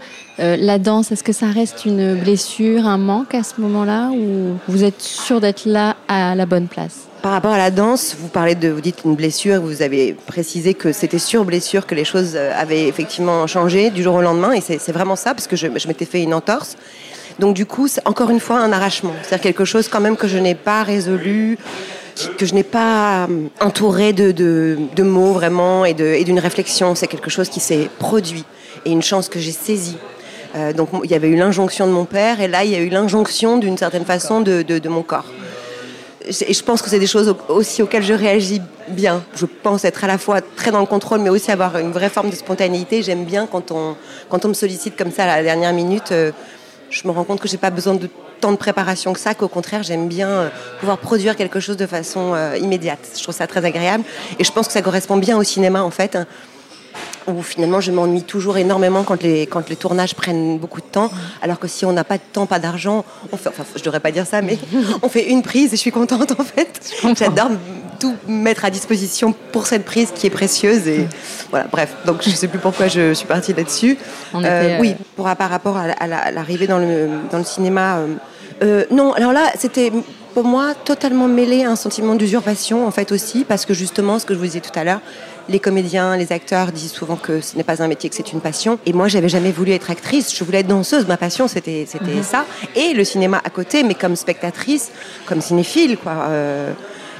euh, 0.41 0.57
La 0.57 0.79
danse, 0.79 1.13
est-ce 1.13 1.23
que 1.23 1.33
ça 1.33 1.49
reste 1.49 1.85
une 1.85 2.15
blessure, 2.15 2.87
un 2.87 2.99
manque 2.99 3.35
à 3.35 3.43
ce 3.43 3.61
moment-là 3.61 4.11
ou 4.11 4.57
vous 4.69 4.85
êtes 4.85 5.03
sûre 5.03 5.41
d'être 5.41 5.67
là 5.67 5.97
à 6.09 6.35
la 6.35 6.47
bonne 6.47 6.69
place? 6.69 7.12
Par 7.23 7.33
rapport 7.33 7.53
à 7.53 7.59
la 7.59 7.71
danse, 7.71 8.17
vous 8.19 8.29
parlez 8.29 8.55
de, 8.55 8.69
vous 8.69 8.81
dites 8.81 9.03
une 9.05 9.15
blessure, 9.15 9.61
vous 9.61 9.81
avez 9.83 10.13
précisé 10.13 10.75
que 10.75 10.93
c'était 10.93 11.19
sur 11.19 11.45
blessure 11.45 11.87
que 11.87 11.95
les 11.95 12.05
choses 12.05 12.33
euh, 12.35 12.53
avaient 12.57 12.89
effectivement 12.89 13.47
changé 13.47 13.91
du 13.91 14.03
jour 14.03 14.17
au 14.17 14.21
lendemain, 14.21 14.53
et 14.53 14.61
c'est 14.61 14.93
vraiment 14.93 15.17
ça, 15.17 15.33
parce 15.33 15.47
que 15.47 15.57
je, 15.57 15.69
m'étais 15.69 16.05
fait 16.05 16.23
une 16.23 16.35
entorse. 16.35 16.77
Donc 17.39 17.55
du 17.55 17.65
coup, 17.65 17.89
c'est 17.89 18.07
encore 18.07 18.31
une 18.31 18.41
fois 18.41 18.59
un 18.59 18.73
arrachement. 18.73 19.15
C'est-à-dire 19.23 19.43
quelque 19.43 19.65
chose 19.65 19.89
quand 19.89 20.01
même 20.01 20.17
que 20.17 20.29
je 20.29 20.37
n'ai 20.37 20.55
pas 20.55 20.83
résolu, 20.83 21.59
que 22.37 22.45
je 22.45 22.55
n'ai 22.55 22.65
pas 22.65 23.25
euh, 23.25 23.47
entouré 23.61 24.13
de, 24.13 24.77
mots 25.03 25.33
vraiment 25.33 25.85
et 25.85 25.95
d'une 25.95 26.41
réflexion. 26.41 26.95
C'est 26.95 27.07
quelque 27.07 27.31
chose 27.31 27.49
qui 27.49 27.61
s'est 27.61 27.89
produit 27.99 28.45
et 28.85 28.91
une 28.91 29.03
chance 29.03 29.29
que 29.29 29.39
j'ai 29.39 29.53
saisie. 29.53 29.97
Euh, 30.55 30.73
donc 30.73 30.91
il 31.03 31.11
y 31.11 31.15
avait 31.15 31.29
eu 31.29 31.37
l'injonction 31.37 31.87
de 31.87 31.93
mon 31.93 32.05
père 32.05 32.41
et 32.41 32.49
là 32.49 32.65
il 32.65 32.71
y 32.71 32.75
a 32.75 32.81
eu 32.81 32.91
l'injonction 32.91 33.57
d'une 33.57 33.79
certaine 33.79 34.05
façon 34.05 34.41
de, 34.41 34.89
mon 34.89 35.03
corps. 35.03 35.25
Et 36.27 36.55
je 36.55 36.63
pense 36.63 36.83
que 36.83 36.91
c'est 36.91 36.99
des 36.99 37.07
choses 37.07 37.35
aussi 37.49 37.83
auxquelles 37.83 38.03
je 38.03 38.15
réagis 38.15 38.61
bien. 38.89 39.23
Je 39.35 39.47
pense 39.47 39.85
être 39.85 40.05
à 40.05 40.07
la 40.07 40.19
fois 40.19 40.41
très 40.41 40.71
dans 40.71 40.81
le 40.81 40.87
contrôle, 40.87 41.21
mais 41.21 41.31
aussi 41.31 41.51
avoir 41.51 41.79
une 41.79 41.93
vraie 41.93 42.09
forme 42.11 42.31
de 42.31 42.37
spontanéité. 42.37 43.03
J'aime 43.03 43.25
bien 43.25 43.47
quand 43.47 43.71
on, 43.71 43.97
quand 44.29 44.45
on 44.45 44.49
me 44.49 44.55
sollicite 44.55 44.97
comme 44.97 45.11
ça 45.11 45.25
à 45.25 45.37
la 45.39 45.43
dernière 45.43 45.73
minute. 45.73 46.13
Euh, 46.13 46.33
je 46.91 47.07
me 47.09 47.13
rends 47.13 47.25
compte 47.25 47.41
que 47.41 47.49
j'ai 47.49 47.57
pas 47.57 47.71
besoin 47.71 47.95
de 47.95 48.09
tant 48.41 48.53
de 48.53 48.57
préparation 48.57 49.13
que 49.13 49.21
ça, 49.21 49.35
qu'au 49.35 49.49
contraire, 49.49 49.83
j'aime 49.83 50.09
bien 50.09 50.29
euh, 50.29 50.49
pouvoir 50.81 50.99
produire 50.99 51.37
quelque 51.37 51.61
chose 51.61 51.77
de 51.77 51.87
façon 51.87 52.35
euh, 52.35 52.59
immédiate. 52.59 52.99
Je 53.17 53.23
trouve 53.23 53.35
ça 53.35 53.47
très 53.47 53.65
agréable. 53.65 54.05
Et 54.39 54.45
je 54.45 54.53
pense 54.53 54.67
que 54.67 54.73
ça 54.73 54.83
correspond 54.83 55.17
bien 55.17 55.39
au 55.39 55.45
cinéma, 55.45 55.83
en 55.83 55.91
fait, 55.91 56.17
hein, 56.17 56.27
où 57.27 57.43
finalement 57.43 57.81
je 57.81 57.93
m'ennuie 57.93 58.23
toujours 58.23 58.57
énormément 58.57 59.03
quand 59.03 59.23
les, 59.23 59.47
quand 59.47 59.69
les 59.69 59.77
tournages 59.77 60.15
prennent 60.15 60.59
beaucoup 60.59 60.81
de 60.81 60.87
temps. 60.87 61.11
Alors 61.43 61.59
que 61.59 61.69
si 61.69 61.85
on 61.85 61.93
n'a 61.93 62.05
pas 62.05 62.19
de 62.19 62.23
temps, 62.33 62.47
pas 62.47 62.59
d'argent, 62.59 63.05
on 63.33 63.37
fait, 63.37 63.49
enfin, 63.49 63.65
je 63.77 63.83
devrais 63.83 64.01
pas 64.01 64.11
dire 64.11 64.27
ça, 64.27 64.43
mais 64.43 64.59
on 65.03 65.09
fait 65.09 65.31
une 65.31 65.43
prise 65.43 65.73
et 65.73 65.77
je 65.77 65.81
suis 65.81 65.93
contente, 65.93 66.33
en 66.39 66.45
fait. 66.45 66.81
J'adore 67.17 67.51
tout 67.99 68.15
mettre 68.27 68.65
à 68.65 68.71
disposition 68.71 69.35
pour 69.53 69.67
cette 69.67 69.85
prise 69.85 70.11
qui 70.15 70.27
est 70.27 70.31
précieuse. 70.31 70.89
Et 70.89 71.07
voilà, 71.51 71.67
bref. 71.71 71.95
Donc 72.05 72.23
je 72.23 72.31
ne 72.31 72.35
sais 72.35 72.49
plus 72.49 72.59
pourquoi 72.59 72.89
je 72.89 73.15
suis 73.15 73.27
partie 73.27 73.53
là-dessus. 73.53 73.97
Euh, 74.35 74.79
oui, 74.81 74.95
pour, 75.17 75.33
par 75.37 75.51
rapport 75.51 75.77
à, 75.77 76.31
l'arrivée 76.33 76.67
dans 76.67 76.79
le, 76.79 77.09
dans 77.31 77.39
le 77.39 77.45
cinéma. 77.45 78.01
non, 78.91 79.13
alors 79.13 79.33
là, 79.33 79.53
c'était 79.59 79.93
pour 80.33 80.45
moi 80.45 80.75
totalement 80.75 81.29
mêlé 81.29 81.65
à 81.65 81.71
un 81.71 81.77
sentiment 81.77 82.15
d'usurpation 82.15 82.87
en 82.87 82.91
fait 82.91 83.13
aussi, 83.13 83.45
parce 83.45 83.67
que 83.67 83.75
justement, 83.75 84.19
ce 84.19 84.27
que 84.27 84.35
je 84.35 84.39
vous 84.39 84.47
disais 84.47 84.61
tout 84.61 84.77
à 84.79 84.85
l'heure, 84.85 85.01
les 85.49 85.59
comédiens, 85.59 86.17
les 86.17 86.33
acteurs 86.33 86.73
disent 86.73 86.93
souvent 86.93 87.17
que 87.17 87.41
ce 87.41 87.57
n'est 87.57 87.65
pas 87.65 87.83
un 87.83 87.89
métier, 87.89 88.09
que 88.09 88.17
c'est 88.17 88.33
une 88.33 88.41
passion. 88.41 88.79
Et 88.87 88.93
moi, 88.93 89.09
j'avais 89.09 89.29
jamais 89.29 89.51
voulu 89.51 89.73
être 89.73 89.91
actrice. 89.91 90.37
Je 90.37 90.45
voulais 90.45 90.61
être 90.61 90.67
danseuse. 90.67 91.07
Ma 91.07 91.17
passion, 91.17 91.49
c'était 91.49 91.85
c'était 91.89 92.15
mhm. 92.15 92.23
ça. 92.23 92.45
Et 92.77 92.95
le 92.95 93.05
cinéma 93.05 93.41
à 93.45 93.51
côté, 93.51 93.83
mais 93.83 93.95
comme 93.95 94.17
spectatrice, 94.17 94.91
comme 95.27 95.41
cinéphile, 95.41 95.97
quoi. 95.97 96.13
Euh, 96.29 96.73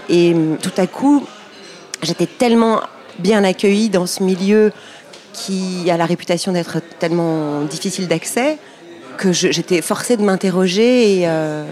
et 0.09 0.35
hum, 0.35 0.57
tout 0.59 0.73
à 0.77 0.87
coup, 0.87 1.27
j'étais 2.03 2.27
tellement 2.27 2.81
bien 3.19 3.45
accueillie 3.45 3.89
dans 3.89 4.07
ce 4.07 4.23
milieu 4.23 4.73
qui 5.33 5.91
a 5.91 5.97
la 5.97 6.07
réputation 6.07 6.53
d'être 6.53 6.79
tellement 6.99 7.63
difficile 7.63 8.09
d'accès 8.09 8.59
que 9.17 9.33
j'étais 9.33 9.83
forcée 9.83 10.17
de 10.17 10.23
m'interroger 10.23 11.19
et 11.19 11.29
euh, 11.29 11.65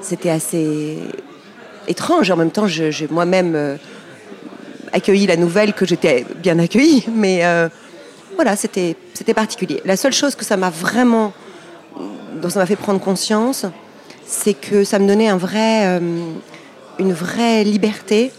c'était 0.00 0.30
assez 0.30 0.98
étrange. 1.86 2.30
En 2.30 2.36
même 2.36 2.50
temps, 2.50 2.66
j'ai 2.66 3.08
moi-même 3.10 3.54
euh, 3.54 3.76
accueilli 4.94 5.26
la 5.26 5.36
nouvelle 5.36 5.74
que 5.74 5.84
j'étais 5.84 6.24
bien 6.36 6.58
accueillie, 6.58 7.04
mais 7.12 7.44
euh, 7.44 7.68
voilà, 8.36 8.56
c'était 8.56 8.96
particulier. 9.34 9.82
La 9.84 9.96
seule 9.96 10.12
chose 10.12 10.34
que 10.34 10.44
ça 10.44 10.56
m'a 10.56 10.70
vraiment, 10.70 11.32
dont 12.40 12.48
ça 12.48 12.60
m'a 12.60 12.66
fait 12.66 12.76
prendre 12.76 13.00
conscience, 13.00 13.66
c'est 14.24 14.54
que 14.54 14.84
ça 14.84 14.98
me 14.98 15.06
donnait 15.06 15.28
un 15.28 15.36
vrai, 15.36 15.86
euh, 15.86 16.00
une 16.98 17.12
vraie 17.12 17.64
liberté 17.64 18.30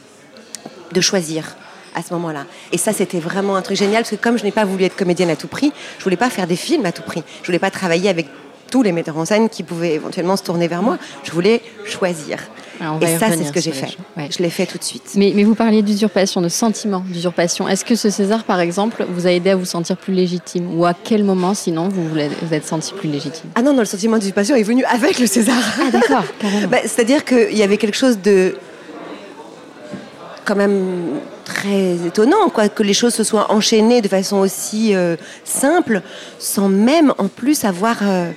de 0.93 1.01
choisir 1.01 1.55
à 1.93 2.01
ce 2.01 2.13
moment-là. 2.13 2.45
Et 2.71 2.77
ça, 2.77 2.93
c'était 2.93 3.19
vraiment 3.19 3.55
un 3.57 3.61
truc 3.61 3.77
génial, 3.77 4.03
parce 4.03 4.11
que 4.11 4.15
comme 4.15 4.37
je 4.37 4.43
n'ai 4.43 4.51
pas 4.51 4.65
voulu 4.65 4.85
être 4.85 4.95
comédienne 4.95 5.29
à 5.29 5.35
tout 5.35 5.47
prix, 5.47 5.73
je 5.99 6.03
voulais 6.03 6.17
pas 6.17 6.29
faire 6.29 6.47
des 6.47 6.55
films 6.55 6.85
à 6.85 6.91
tout 6.93 7.03
prix. 7.03 7.23
Je 7.41 7.47
voulais 7.47 7.59
pas 7.59 7.71
travailler 7.71 8.09
avec 8.09 8.27
tous 8.71 8.81
les 8.81 8.93
metteurs 8.93 9.17
en 9.17 9.25
scène 9.25 9.49
qui 9.49 9.63
pouvaient 9.63 9.93
éventuellement 9.93 10.37
se 10.37 10.43
tourner 10.43 10.67
vers 10.67 10.81
moi. 10.81 10.97
Je 11.23 11.31
voulais 11.31 11.61
choisir. 11.85 12.39
Et 13.01 13.17
ça, 13.17 13.27
c'est 13.31 13.43
ce 13.43 13.51
que 13.51 13.61
j'ai 13.61 13.71
fait. 13.71 13.97
Je 14.17 14.41
l'ai 14.41 14.49
fait 14.49 14.65
tout 14.65 14.77
de 14.77 14.83
suite. 14.83 15.11
Mais, 15.15 15.31
mais 15.35 15.43
vous 15.43 15.55
parliez 15.55 15.81
d'usurpation, 15.81 16.41
de 16.41 16.49
sentiment 16.49 17.03
d'usurpation. 17.07 17.67
Est-ce 17.67 17.85
que 17.85 17.95
ce 17.95 18.09
César, 18.09 18.43
par 18.43 18.59
exemple, 18.59 19.05
vous 19.09 19.27
a 19.27 19.31
aidé 19.31 19.51
à 19.51 19.55
vous 19.55 19.65
sentir 19.65 19.97
plus 19.97 20.13
légitime 20.13 20.77
Ou 20.77 20.85
à 20.85 20.93
quel 20.93 21.23
moment, 21.23 21.53
sinon, 21.53 21.89
vous 21.89 22.07
vous 22.09 22.53
êtes 22.53 22.65
senti 22.65 22.93
plus 22.93 23.09
légitime? 23.09 23.49
Ah 23.55 23.61
non, 23.61 23.73
non, 23.73 23.79
le 23.79 23.85
sentiment 23.85 24.17
d'usurpation 24.17 24.55
est 24.55 24.63
venu 24.63 24.83
avec 24.85 25.19
le 25.19 25.27
César. 25.27 25.55
Ah 25.81 25.91
d'accord, 25.91 26.25
bah, 26.69 26.79
C'est-à-dire 26.83 27.23
qu'il 27.25 27.57
y 27.57 27.63
avait 27.63 27.77
quelque 27.77 27.97
chose 27.97 28.19
de 28.21 28.55
quand 30.45 30.55
même 30.55 31.19
très 31.43 31.95
étonnant, 32.05 32.49
quoi, 32.53 32.69
que 32.69 32.83
les 32.83 32.93
choses 32.93 33.13
se 33.13 33.23
soient 33.23 33.51
enchaînées 33.51 34.01
de 34.01 34.07
façon 34.07 34.37
aussi 34.37 34.95
euh, 34.95 35.15
simple, 35.43 36.01
sans 36.39 36.69
même 36.69 37.13
en 37.17 37.27
plus 37.27 37.65
avoir... 37.65 37.97
Euh, 38.03 38.31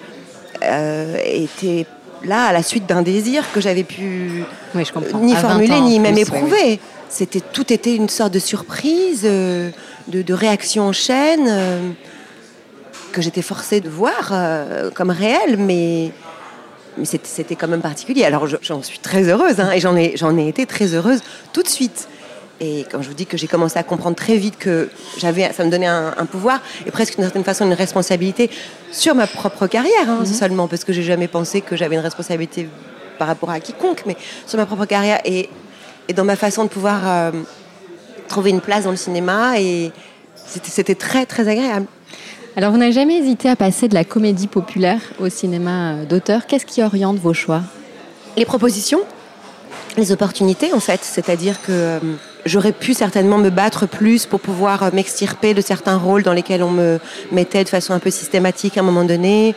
euh, 0.63 1.17
était 1.25 1.87
là 2.25 2.47
à 2.47 2.53
la 2.53 2.63
suite 2.63 2.87
d'un 2.87 3.03
désir 3.03 3.45
que 3.53 3.61
j'avais 3.61 3.85
pu 3.85 4.45
ni 4.75 5.35
formuler 5.35 5.81
ni 5.81 6.01
même 6.01 6.19
éprouver. 6.19 6.81
C'était 7.09 7.41
tout 7.41 7.73
était 7.73 7.97
une 7.97 8.09
sorte 8.09 8.35
de 8.35 8.39
surprise, 8.39 9.23
euh, 9.25 9.71
de, 10.09 10.33
réaction 10.35 10.85
en 10.85 10.93
chaîne 10.93 11.47
euh, 11.49 11.91
que 13.13 13.23
j'étais 13.23 13.41
forcée 13.41 13.81
de 13.81 13.89
voir 13.89 14.33
comme 14.95 15.11
réel, 15.11 15.57
mais 15.59 16.13
mais 16.99 17.05
c'était 17.05 17.55
quand 17.55 17.69
même 17.69 17.81
particulier. 17.81 18.25
Alors 18.25 18.47
j'en 18.47 18.83
suis 18.83 18.99
très 18.99 19.29
heureuse 19.29 19.61
hein, 19.61 19.71
et 19.73 19.81
j'en 19.81 19.97
ai 19.97 20.17
j'en 20.17 20.37
ai 20.37 20.49
été 20.49 20.67
très 20.67 20.95
heureuse 20.95 21.21
tout 21.53 21.63
de 21.63 21.69
suite. 21.69 22.09
Et 22.61 22.85
quand 22.91 23.03
je 23.03 23.09
vous 23.09 23.15
dis 23.15 23.27
que 23.27 23.37
j'ai 23.37 23.47
commencé 23.47 23.79
à 23.79 23.83
comprendre 23.83 24.17
très 24.17 24.37
vite 24.37 24.59
que 24.59 24.91
j'avais, 25.17 25.53
ça 25.53 25.65
me 25.65 25.71
donnait 25.71 25.87
un, 25.87 26.27
pouvoir 26.31 26.61
et 26.87 26.91
presque 26.91 27.15
d'une 27.15 27.25
certaine 27.25 27.45
façon 27.45 27.67
une 27.67 27.73
responsabilité 27.73 28.51
sur 28.91 29.15
ma 29.15 29.27
propre 29.27 29.67
carrière, 29.69 30.09
hein, 30.09 30.19
mhm. 30.21 30.27
seulement 30.27 30.67
parce 30.67 30.85
que 30.85 30.93
j'ai 30.93 31.05
jamais 31.05 31.29
pensé 31.29 31.61
que 31.61 31.77
j'avais 31.77 31.95
une 31.95 32.03
responsabilité 32.03 32.69
par 33.19 33.29
rapport 33.29 33.51
à 33.51 33.61
quiconque, 33.61 34.03
mais 34.07 34.17
sur 34.47 34.59
ma 34.59 34.67
propre 34.67 34.87
carrière 34.87 35.21
et, 35.25 35.49
et 36.09 36.13
dans 36.13 36.25
ma 36.25 36.37
façon 36.37 36.65
de 36.65 36.69
pouvoir 36.69 37.01
euh, 37.05 37.31
trouver 38.29 38.51
une 38.51 38.61
place 38.61 38.85
dans 38.85 38.91
le 38.91 38.97
cinéma 38.97 39.61
et 39.61 39.93
c'était 40.47 40.95
très 40.95 41.27
très 41.27 41.49
agréable. 41.49 41.87
Alors 42.57 42.73
vous 42.73 42.79
n'avez 42.79 42.93
jamais 42.93 43.19
hésité 43.19 43.49
à 43.49 43.57
passer 43.57 43.87
de 43.87 43.95
la 43.95 44.05
comédie 44.05 44.49
populaire 44.49 45.01
au 45.21 45.29
cinéma 45.29 45.93
euh, 45.93 46.05
d'auteur. 46.07 46.47
Qu'est-ce 46.47 46.67
qui 46.67 46.83
oriente 46.83 47.19
vos 47.19 47.35
choix? 47.35 47.63
Les 48.37 48.45
propositions, 48.45 49.01
les 49.97 50.13
opportunités 50.13 50.73
en 50.73 50.81
fait, 50.81 51.01
c'est-à-dire 51.03 51.61
que 51.63 51.71
euh, 51.71 51.99
j'aurais 52.49 52.73
pu 52.73 52.95
certainement 52.95 53.39
me 53.39 53.51
battre 53.51 53.87
plus 53.87 54.27
pour 54.27 54.41
pouvoir 54.41 54.83
euh, 54.83 54.91
m'extirper 54.93 55.55
de 55.55 55.61
certains 55.61 55.97
rôles 55.97 56.23
dans 56.23 56.33
lesquels 56.33 56.63
on 56.63 56.71
me 56.71 56.99
mettait 57.31 57.63
de 57.63 57.69
façon 57.69 57.93
un 57.93 57.99
peu 57.99 58.11
systématique 58.11 58.77
à 58.77 58.81
un 58.81 58.85
moment 58.85 59.05
donné. 59.05 59.55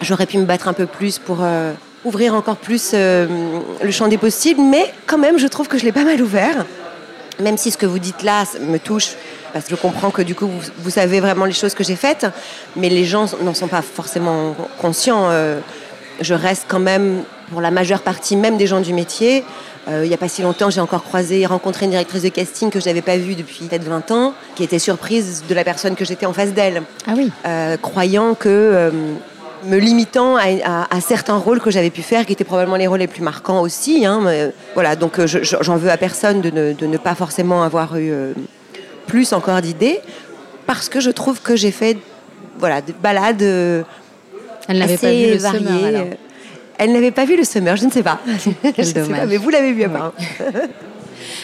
J'aurais 0.00 0.26
pu 0.26 0.38
me 0.38 0.44
battre 0.44 0.68
un 0.68 0.72
peu 0.72 0.86
plus 0.86 1.18
pour 1.18 1.38
euh, 1.42 1.72
ouvrir 2.04 2.34
encore 2.34 2.56
plus 2.56 2.90
euh, 2.94 3.60
le 3.82 3.90
champ 3.90 4.08
des 4.08 4.18
possibles, 4.18 4.60
mais 4.60 4.92
quand 5.06 5.18
même, 5.18 5.38
je 5.38 5.46
trouve 5.46 5.68
que 5.68 5.78
je 5.78 5.84
l'ai 5.84 5.92
pas 5.92 6.04
mal 6.04 6.20
ouvert. 6.20 6.66
Même 7.40 7.56
si 7.56 7.70
ce 7.70 7.78
que 7.78 7.86
vous 7.86 7.98
dites 7.98 8.22
là 8.22 8.44
me 8.60 8.78
touche, 8.78 9.12
parce 9.52 9.66
que 9.66 9.70
je 9.70 9.80
comprends 9.80 10.10
que 10.10 10.22
du 10.22 10.34
coup, 10.34 10.48
vous, 10.78 10.90
savez 10.90 11.20
vraiment 11.20 11.44
les 11.44 11.52
choses 11.52 11.74
que 11.74 11.84
j'ai 11.84 11.96
faites, 11.96 12.26
mais 12.76 12.88
les 12.88 13.04
gens 13.04 13.26
n'en 13.42 13.54
sont 13.54 13.68
pas 13.68 13.82
forcément 13.82 14.54
conscients. 14.78 15.30
je 16.20 16.34
reste 16.34 16.66
quand 16.68 16.78
même, 16.78 17.24
pour 17.52 17.60
la 17.60 17.70
majeure 17.70 18.00
partie 18.00 18.34
même 18.34 18.56
des 18.56 18.66
gens 18.66 18.80
du 18.80 18.94
métier, 18.94 19.44
euh, 19.88 20.04
il 20.04 20.08
n'y 20.08 20.14
a 20.14 20.18
pas 20.18 20.28
si 20.28 20.42
longtemps, 20.42 20.70
j'ai 20.70 20.80
encore 20.80 21.04
croisé 21.04 21.40
et 21.40 21.46
rencontré 21.46 21.84
une 21.84 21.90
directrice 21.90 22.22
de 22.22 22.30
casting 22.30 22.70
que 22.70 22.80
je 22.80 22.86
n'avais 22.86 23.02
pas 23.02 23.18
vue 23.18 23.34
depuis 23.34 23.66
peut-être 23.66 23.84
20 23.84 24.10
ans, 24.10 24.34
qui 24.56 24.64
était 24.64 24.78
surprise 24.78 25.44
de 25.48 25.54
la 25.54 25.62
personne 25.62 25.94
que 25.94 26.04
j'étais 26.04 26.24
en 26.24 26.32
face 26.32 26.52
d'elle. 26.54 26.82
Ah 27.06 27.12
oui. 27.16 27.30
Euh, 27.46 27.76
croyant 27.76 28.34
que, 28.34 28.48
euh, 28.48 28.90
me 29.64 29.76
limitant 29.76 30.36
à, 30.36 31.00
certains 31.00 31.36
rôles 31.36 31.60
que 31.60 31.70
j'avais 31.70 31.90
pu 31.90 32.02
faire, 32.02 32.26
qui 32.26 32.32
étaient 32.32 32.42
probablement 32.42 32.76
les 32.76 32.88
rôles 32.88 32.98
les 32.98 33.06
plus 33.06 33.22
marquants 33.22 33.60
aussi. 33.60 34.04
Hein, 34.04 34.50
voilà, 34.74 34.96
donc 34.96 35.20
j'en 35.24 35.76
veux 35.76 35.90
à 35.90 35.96
personne 35.96 36.40
de 36.40 36.86
ne, 36.86 36.96
pas 36.96 37.14
forcément 37.14 37.62
avoir 37.62 37.96
eu 37.96 38.12
plus 39.06 39.32
encore 39.32 39.60
d'idées, 39.60 40.00
parce 40.66 40.88
que 40.88 40.98
je 40.98 41.10
trouve 41.10 41.42
que 41.42 41.54
j'ai 41.54 41.70
fait 41.70 41.96
voilà, 42.58 42.80
des 42.80 42.92
balades. 42.92 43.40
Elle 43.40 43.84
le 44.80 45.36
variées, 45.36 46.10
elle 46.84 46.92
n'avait 46.92 47.10
pas 47.10 47.24
vu 47.24 47.36
le 47.36 47.44
Summer, 47.44 47.76
je 47.76 47.86
ne 47.86 47.90
sais 47.90 48.02
pas. 48.02 48.18
Quel 48.74 48.92
dommage. 48.92 49.28
mais 49.28 49.36
vous 49.36 49.50
l'avez 49.50 49.72
vu 49.72 49.84
à 49.84 50.12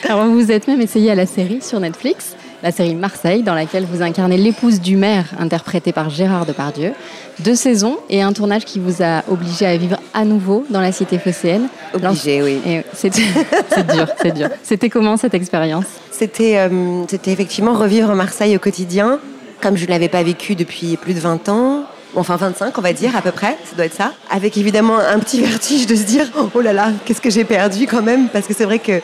Alors 0.08 0.26
vous 0.26 0.50
êtes 0.50 0.66
même 0.66 0.80
essayé 0.80 1.10
à 1.10 1.14
la 1.14 1.26
série 1.26 1.60
sur 1.62 1.78
Netflix, 1.78 2.34
la 2.62 2.72
série 2.72 2.94
Marseille, 2.94 3.42
dans 3.42 3.54
laquelle 3.54 3.84
vous 3.84 4.02
incarnez 4.02 4.36
l'épouse 4.36 4.80
du 4.80 4.96
maire, 4.96 5.26
interprétée 5.38 5.92
par 5.92 6.10
Gérard 6.10 6.44
Depardieu. 6.44 6.92
Deux 7.40 7.54
saisons 7.54 7.98
et 8.10 8.20
un 8.22 8.32
tournage 8.32 8.64
qui 8.64 8.80
vous 8.80 9.00
a 9.00 9.22
obligé 9.30 9.64
à 9.64 9.76
vivre 9.76 9.98
à 10.12 10.24
nouveau 10.24 10.64
dans 10.70 10.80
la 10.80 10.90
cité 10.90 11.18
phocéenne. 11.18 11.68
Obligé, 11.94 12.42
oui. 12.42 12.58
C'est 12.92 13.10
dur, 13.12 14.06
c'est 14.20 14.34
dur. 14.34 14.48
C'était 14.64 14.88
comment 14.88 15.16
cette 15.16 15.34
expérience? 15.34 15.84
Euh, 16.20 17.04
C'était 17.08 17.30
effectivement 17.30 17.74
revivre 17.74 18.12
Marseille 18.16 18.56
au 18.56 18.58
quotidien, 18.58 19.20
comme 19.60 19.76
je 19.76 19.84
ne 19.84 19.90
l'avais 19.90 20.08
pas 20.08 20.24
vécu 20.24 20.56
depuis 20.56 20.96
plus 20.96 21.14
de 21.14 21.20
20 21.20 21.48
ans 21.48 21.84
enfin 22.16 22.36
25 22.36 22.76
on 22.78 22.80
va 22.80 22.92
dire 22.92 23.16
à 23.16 23.22
peu 23.22 23.32
près, 23.32 23.56
ça 23.64 23.76
doit 23.76 23.84
être 23.86 23.94
ça, 23.94 24.12
avec 24.30 24.56
évidemment 24.56 24.98
un 24.98 25.18
petit 25.18 25.40
vertige 25.44 25.86
de 25.86 25.94
se 25.94 26.04
dire 26.04 26.26
oh 26.54 26.60
là 26.60 26.72
là, 26.72 26.90
qu'est-ce 27.04 27.20
que 27.20 27.30
j'ai 27.30 27.44
perdu 27.44 27.86
quand 27.86 28.02
même, 28.02 28.28
parce 28.28 28.46
que 28.46 28.54
c'est 28.54 28.64
vrai 28.64 28.78
que 28.78 29.00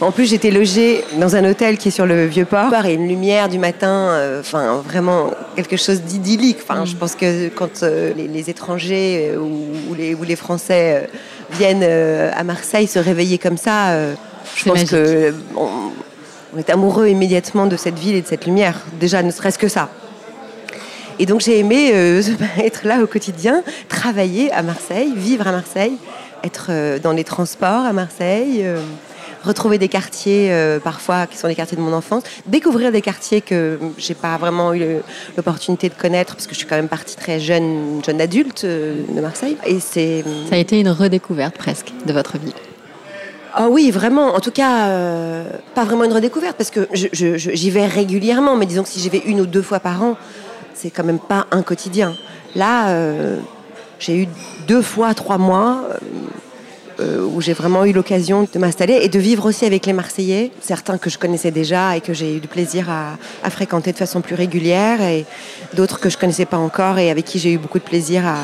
en 0.00 0.12
plus 0.12 0.30
j'étais 0.30 0.50
logée 0.50 1.04
dans 1.18 1.36
un 1.36 1.44
hôtel 1.44 1.76
qui 1.76 1.88
est 1.88 1.90
sur 1.90 2.06
le 2.06 2.26
vieux 2.26 2.46
port 2.46 2.72
et 2.86 2.94
une 2.94 3.06
lumière 3.06 3.48
du 3.48 3.58
matin, 3.58 4.08
euh, 4.10 4.40
enfin 4.40 4.82
vraiment 4.86 5.30
quelque 5.56 5.76
chose 5.76 6.00
d'idyllique. 6.00 6.58
Enfin, 6.62 6.84
je 6.84 6.96
pense 6.96 7.14
que 7.14 7.48
quand 7.48 7.82
euh, 7.82 8.12
les, 8.14 8.50
étrangers 8.50 9.32
euh, 9.34 9.38
ou, 9.38 9.94
les, 9.94 10.14
ou 10.14 10.22
les 10.22 10.36
Français 10.36 11.08
viennent 11.52 11.82
à 11.82 12.44
Marseille 12.44 12.86
se 12.86 12.98
réveiller 12.98 13.38
comme 13.38 13.56
ça, 13.56 13.94
je 14.54 14.64
pense 14.64 14.84
que 14.84 15.34
on 16.52 16.58
est 16.58 16.70
amoureux 16.70 17.08
immédiatement 17.08 17.66
de 17.66 17.76
cette 17.76 17.98
ville 17.98 18.16
et 18.16 18.22
de 18.22 18.26
cette 18.26 18.46
lumière. 18.46 18.80
Déjà, 18.98 19.22
ne 19.22 19.30
serait-ce 19.30 19.58
que 19.58 19.68
ça. 19.68 19.88
Et 21.20 21.26
donc 21.26 21.42
j'ai 21.42 21.58
aimé 21.58 21.90
euh, 21.92 22.22
être 22.64 22.86
là 22.86 23.02
au 23.02 23.06
quotidien, 23.06 23.62
travailler 23.88 24.50
à 24.52 24.62
Marseille, 24.62 25.12
vivre 25.14 25.46
à 25.46 25.52
Marseille, 25.52 25.92
être 26.42 26.68
euh, 26.70 26.98
dans 26.98 27.12
les 27.12 27.24
transports 27.24 27.84
à 27.84 27.92
Marseille, 27.92 28.62
euh, 28.62 28.80
retrouver 29.44 29.76
des 29.76 29.88
quartiers 29.88 30.50
parfois 30.82 31.26
qui 31.26 31.36
sont 31.36 31.48
des 31.48 31.54
quartiers 31.54 31.76
de 31.76 31.82
mon 31.82 31.92
enfance, 31.92 32.22
découvrir 32.46 32.90
des 32.90 33.00
quartiers 33.02 33.42
que 33.42 33.78
j'ai 33.96 34.14
pas 34.14 34.36
vraiment 34.38 34.74
eu 34.74 34.82
l'opportunité 35.36 35.88
de 35.88 35.94
connaître 35.94 36.34
parce 36.34 36.46
que 36.46 36.52
je 36.52 36.58
suis 36.58 36.66
quand 36.66 36.76
même 36.76 36.88
partie 36.88 37.16
très 37.16 37.40
jeune, 37.40 38.02
jeune 38.04 38.20
adulte 38.20 38.66
de 38.66 39.20
Marseille. 39.20 39.56
Et 39.66 39.80
c'est 39.80 40.24
ça 40.48 40.56
a 40.56 40.58
été 40.58 40.78
une 40.78 40.90
redécouverte 40.90 41.56
presque 41.56 41.90
de 42.04 42.12
votre 42.12 42.36
vie. 42.36 42.52
Ah 43.54 43.68
oui, 43.70 43.90
vraiment. 43.90 44.34
En 44.34 44.40
tout 44.40 44.50
cas, 44.50 44.90
pas 45.74 45.84
vraiment 45.84 46.04
une 46.04 46.12
redécouverte 46.12 46.58
parce 46.58 46.70
que 46.70 46.86
j'y 46.92 47.70
vais 47.70 47.86
régulièrement, 47.86 48.56
mais 48.56 48.66
disons 48.66 48.82
que 48.82 48.90
si 48.90 49.00
j'y 49.00 49.08
vais 49.08 49.22
une 49.24 49.40
ou 49.40 49.46
deux 49.46 49.62
fois 49.62 49.80
par 49.80 50.02
an, 50.02 50.18
c'est 50.80 50.90
quand 50.90 51.04
même 51.04 51.18
pas 51.18 51.46
un 51.50 51.62
quotidien. 51.62 52.14
Là, 52.54 52.90
euh, 52.90 53.38
j'ai 53.98 54.22
eu 54.22 54.28
deux 54.66 54.82
fois 54.82 55.14
trois 55.14 55.38
mois 55.38 55.84
euh, 57.00 57.24
où 57.24 57.40
j'ai 57.40 57.52
vraiment 57.52 57.84
eu 57.84 57.92
l'occasion 57.92 58.46
de 58.52 58.58
m'installer 58.58 58.98
et 59.02 59.08
de 59.08 59.18
vivre 59.18 59.46
aussi 59.46 59.64
avec 59.64 59.86
les 59.86 59.92
Marseillais, 59.92 60.50
certains 60.60 60.98
que 60.98 61.10
je 61.10 61.18
connaissais 61.18 61.50
déjà 61.50 61.96
et 61.96 62.00
que 62.00 62.12
j'ai 62.12 62.36
eu 62.36 62.40
du 62.40 62.48
plaisir 62.48 62.88
à, 62.90 63.50
fréquenter 63.50 63.92
de 63.92 63.98
façon 63.98 64.20
plus 64.20 64.34
régulière, 64.34 65.00
et 65.00 65.24
d'autres 65.74 66.00
que 66.00 66.10
je 66.10 66.18
connaissais 66.18 66.46
pas 66.46 66.58
encore 66.58 66.98
et 66.98 67.10
avec 67.10 67.24
qui 67.24 67.38
j'ai 67.38 67.52
eu 67.52 67.58
beaucoup 67.58 67.78
de 67.78 67.84
plaisir 67.84 68.26
à, 68.26 68.36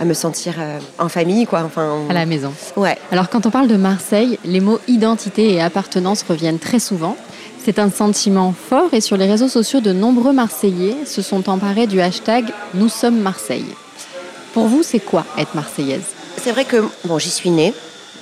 à 0.00 0.04
me 0.04 0.14
sentir 0.14 0.54
euh, 0.58 0.78
en 0.98 1.08
famille, 1.08 1.46
quoi. 1.46 1.62
Enfin, 1.64 2.00
à 2.08 2.12
la 2.12 2.26
maison. 2.26 2.52
Ouais. 2.76 2.96
Alors, 3.12 3.28
quand 3.28 3.46
on 3.46 3.50
parle 3.50 3.68
de 3.68 3.76
Marseille, 3.76 4.38
les 4.44 4.60
mots 4.60 4.80
identité 4.88 5.54
et 5.54 5.62
appartenance 5.62 6.24
reviennent 6.28 6.58
très 6.58 6.78
souvent. 6.78 7.16
C'est 7.64 7.78
un 7.78 7.90
sentiment 7.90 8.52
fort 8.52 8.92
et 8.92 9.00
sur 9.00 9.16
les 9.16 9.24
réseaux 9.24 9.48
sociaux, 9.48 9.80
de 9.80 9.94
nombreux 9.94 10.34
Marseillais 10.34 11.06
se 11.06 11.22
sont 11.22 11.48
emparés 11.48 11.86
du 11.86 11.98
hashtag 11.98 12.44
Nous 12.74 12.90
sommes 12.90 13.18
Marseille. 13.18 13.64
Pour 14.52 14.66
vous, 14.66 14.82
c'est 14.82 14.98
quoi 14.98 15.24
être 15.38 15.54
marseillaise? 15.54 16.04
C'est 16.36 16.52
vrai 16.52 16.66
que 16.66 16.84
bon, 17.06 17.18
j'y 17.18 17.30
suis 17.30 17.48
née, 17.48 17.72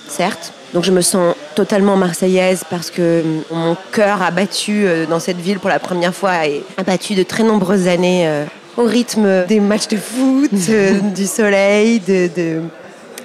certes. 0.07 0.53
Donc 0.75 0.85
je 0.85 0.93
me 0.93 1.01
sens 1.01 1.35
totalement 1.57 1.97
marseillaise 1.97 2.63
parce 2.71 2.93
que 2.93 3.25
mon 3.51 3.77
cœur 3.91 4.23
a 4.23 4.31
battu 4.31 4.87
euh, 4.87 5.07
dans 5.07 5.19
cette 5.19 5.39
ville 5.39 5.59
pour 5.59 5.71
la 5.71 5.81
première 5.81 6.15
fois 6.15 6.47
et 6.47 6.63
a 6.77 6.85
battu 6.85 7.17
de 7.17 7.25
très 7.25 7.43
nombreuses 7.43 7.89
années 7.89 8.29
euh, 8.29 8.45
au 8.77 8.85
rythme 8.85 9.45
des 9.47 9.59
matchs 9.59 9.89
de 9.89 9.97
foot, 9.97 10.53
euh, 10.69 11.01
du 11.17 11.27
soleil, 11.27 11.99
de, 11.99 12.61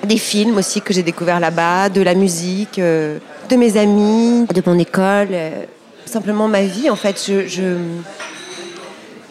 des 0.04 0.18
films 0.18 0.58
aussi 0.58 0.82
que 0.82 0.96
j'ai 0.96 1.04
découverts 1.04 1.40
là-bas, 1.40 1.90
de 1.90 2.02
la 2.02 2.16
musique, 2.16 2.80
de 2.80 3.56
mes 3.56 3.78
amis, 3.78 4.48
de 4.48 4.64
mon 4.66 4.80
école 4.80 5.30
simplement 6.08 6.48
ma 6.48 6.64
vie. 6.64 6.90
En 6.90 6.96
fait, 6.96 7.24
je, 7.26 7.48
je 7.48 7.78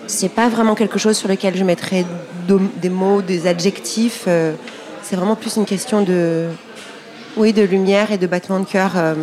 c'est 0.06 0.28
pas 0.28 0.48
vraiment 0.48 0.74
quelque 0.74 0.98
chose 0.98 1.16
sur 1.16 1.28
lequel 1.28 1.56
je 1.56 1.64
mettrais 1.64 2.04
des 2.48 2.88
mots, 2.88 3.22
des 3.22 3.46
adjectifs. 3.46 4.24
Euh, 4.28 4.52
c'est 5.02 5.16
vraiment 5.16 5.36
plus 5.36 5.56
une 5.56 5.66
question 5.66 6.02
de, 6.02 6.48
oui, 7.36 7.52
de 7.52 7.62
lumière 7.62 8.12
et 8.12 8.18
de 8.18 8.26
battement 8.26 8.60
de 8.60 8.66
cœur 8.66 8.92
euh, 8.96 9.14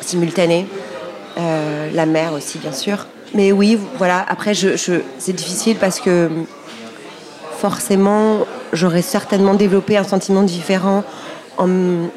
simultané. 0.00 0.66
Euh, 1.38 1.90
la 1.92 2.06
mer 2.06 2.32
aussi, 2.32 2.58
bien 2.58 2.72
sûr. 2.72 3.06
Mais 3.34 3.52
oui, 3.52 3.78
voilà. 3.96 4.24
Après, 4.28 4.52
c'est 4.54 5.32
difficile 5.32 5.76
parce 5.78 6.00
que 6.00 6.28
forcément, 7.58 8.46
j'aurais 8.72 9.02
certainement 9.02 9.54
développé 9.54 9.96
un 9.96 10.04
sentiment 10.04 10.42
différent 10.42 11.02
en 11.56 12.08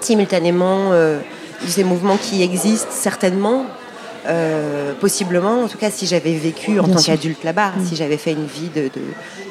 simultanément 0.00 0.90
de 0.92 1.18
ces 1.66 1.84
mouvements 1.84 2.16
qui 2.16 2.42
existent 2.42 2.90
certainement 2.90 3.66
euh, 4.26 4.92
possiblement, 5.00 5.62
en 5.62 5.68
tout 5.68 5.78
cas, 5.78 5.90
si 5.90 6.06
j'avais 6.06 6.34
vécu 6.34 6.78
en 6.78 6.86
tant 6.86 7.00
qu'adulte 7.00 7.42
là-bas, 7.42 7.72
mm. 7.76 7.86
si 7.86 7.96
j'avais 7.96 8.18
fait 8.18 8.32
une 8.32 8.46
vie 8.46 8.68
de, 8.68 8.90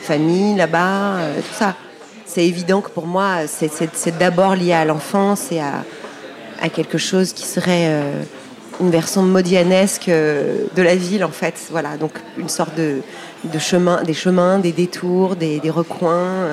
famille 0.01 0.56
là-bas, 0.56 1.18
euh, 1.18 1.38
tout 1.38 1.56
ça. 1.58 1.75
C'est 2.25 2.46
évident 2.46 2.82
que 2.82 2.92
pour 2.92 3.08
moi, 3.08 3.48
c'est 3.48 4.18
d'abord 4.20 4.56
lié 4.56 4.74
à 4.74 4.86
l'enfance 4.86 5.51
et 5.51 5.60
à, 5.60 5.84
quelque 6.70 6.98
chose 7.00 7.34
qui 7.34 7.46
serait 7.46 7.88
euh, 7.88 8.22
une 8.80 8.92
version 8.92 9.24
modianesque 9.24 10.10
de 10.10 10.82
la 10.82 10.96
ville, 10.96 11.24
en 11.24 11.32
fait. 11.32 11.56
Voilà, 11.72 11.98
donc 11.98 12.12
une 12.38 12.50
sorte 12.50 12.75
de, 12.75 13.01
chemin, 13.58 14.04
des 14.04 14.13
chemins, 14.13 14.60
des 14.60 14.72
détours, 14.72 15.36
des, 15.36 15.60
recoins, 15.70 16.46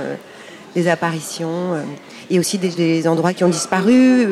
des 0.74 0.88
apparitions, 0.88 1.74
et 2.30 2.38
aussi 2.38 2.56
des, 2.56 3.06
endroits 3.06 3.34
qui 3.34 3.44
ont 3.44 3.50
disparu, 3.50 4.28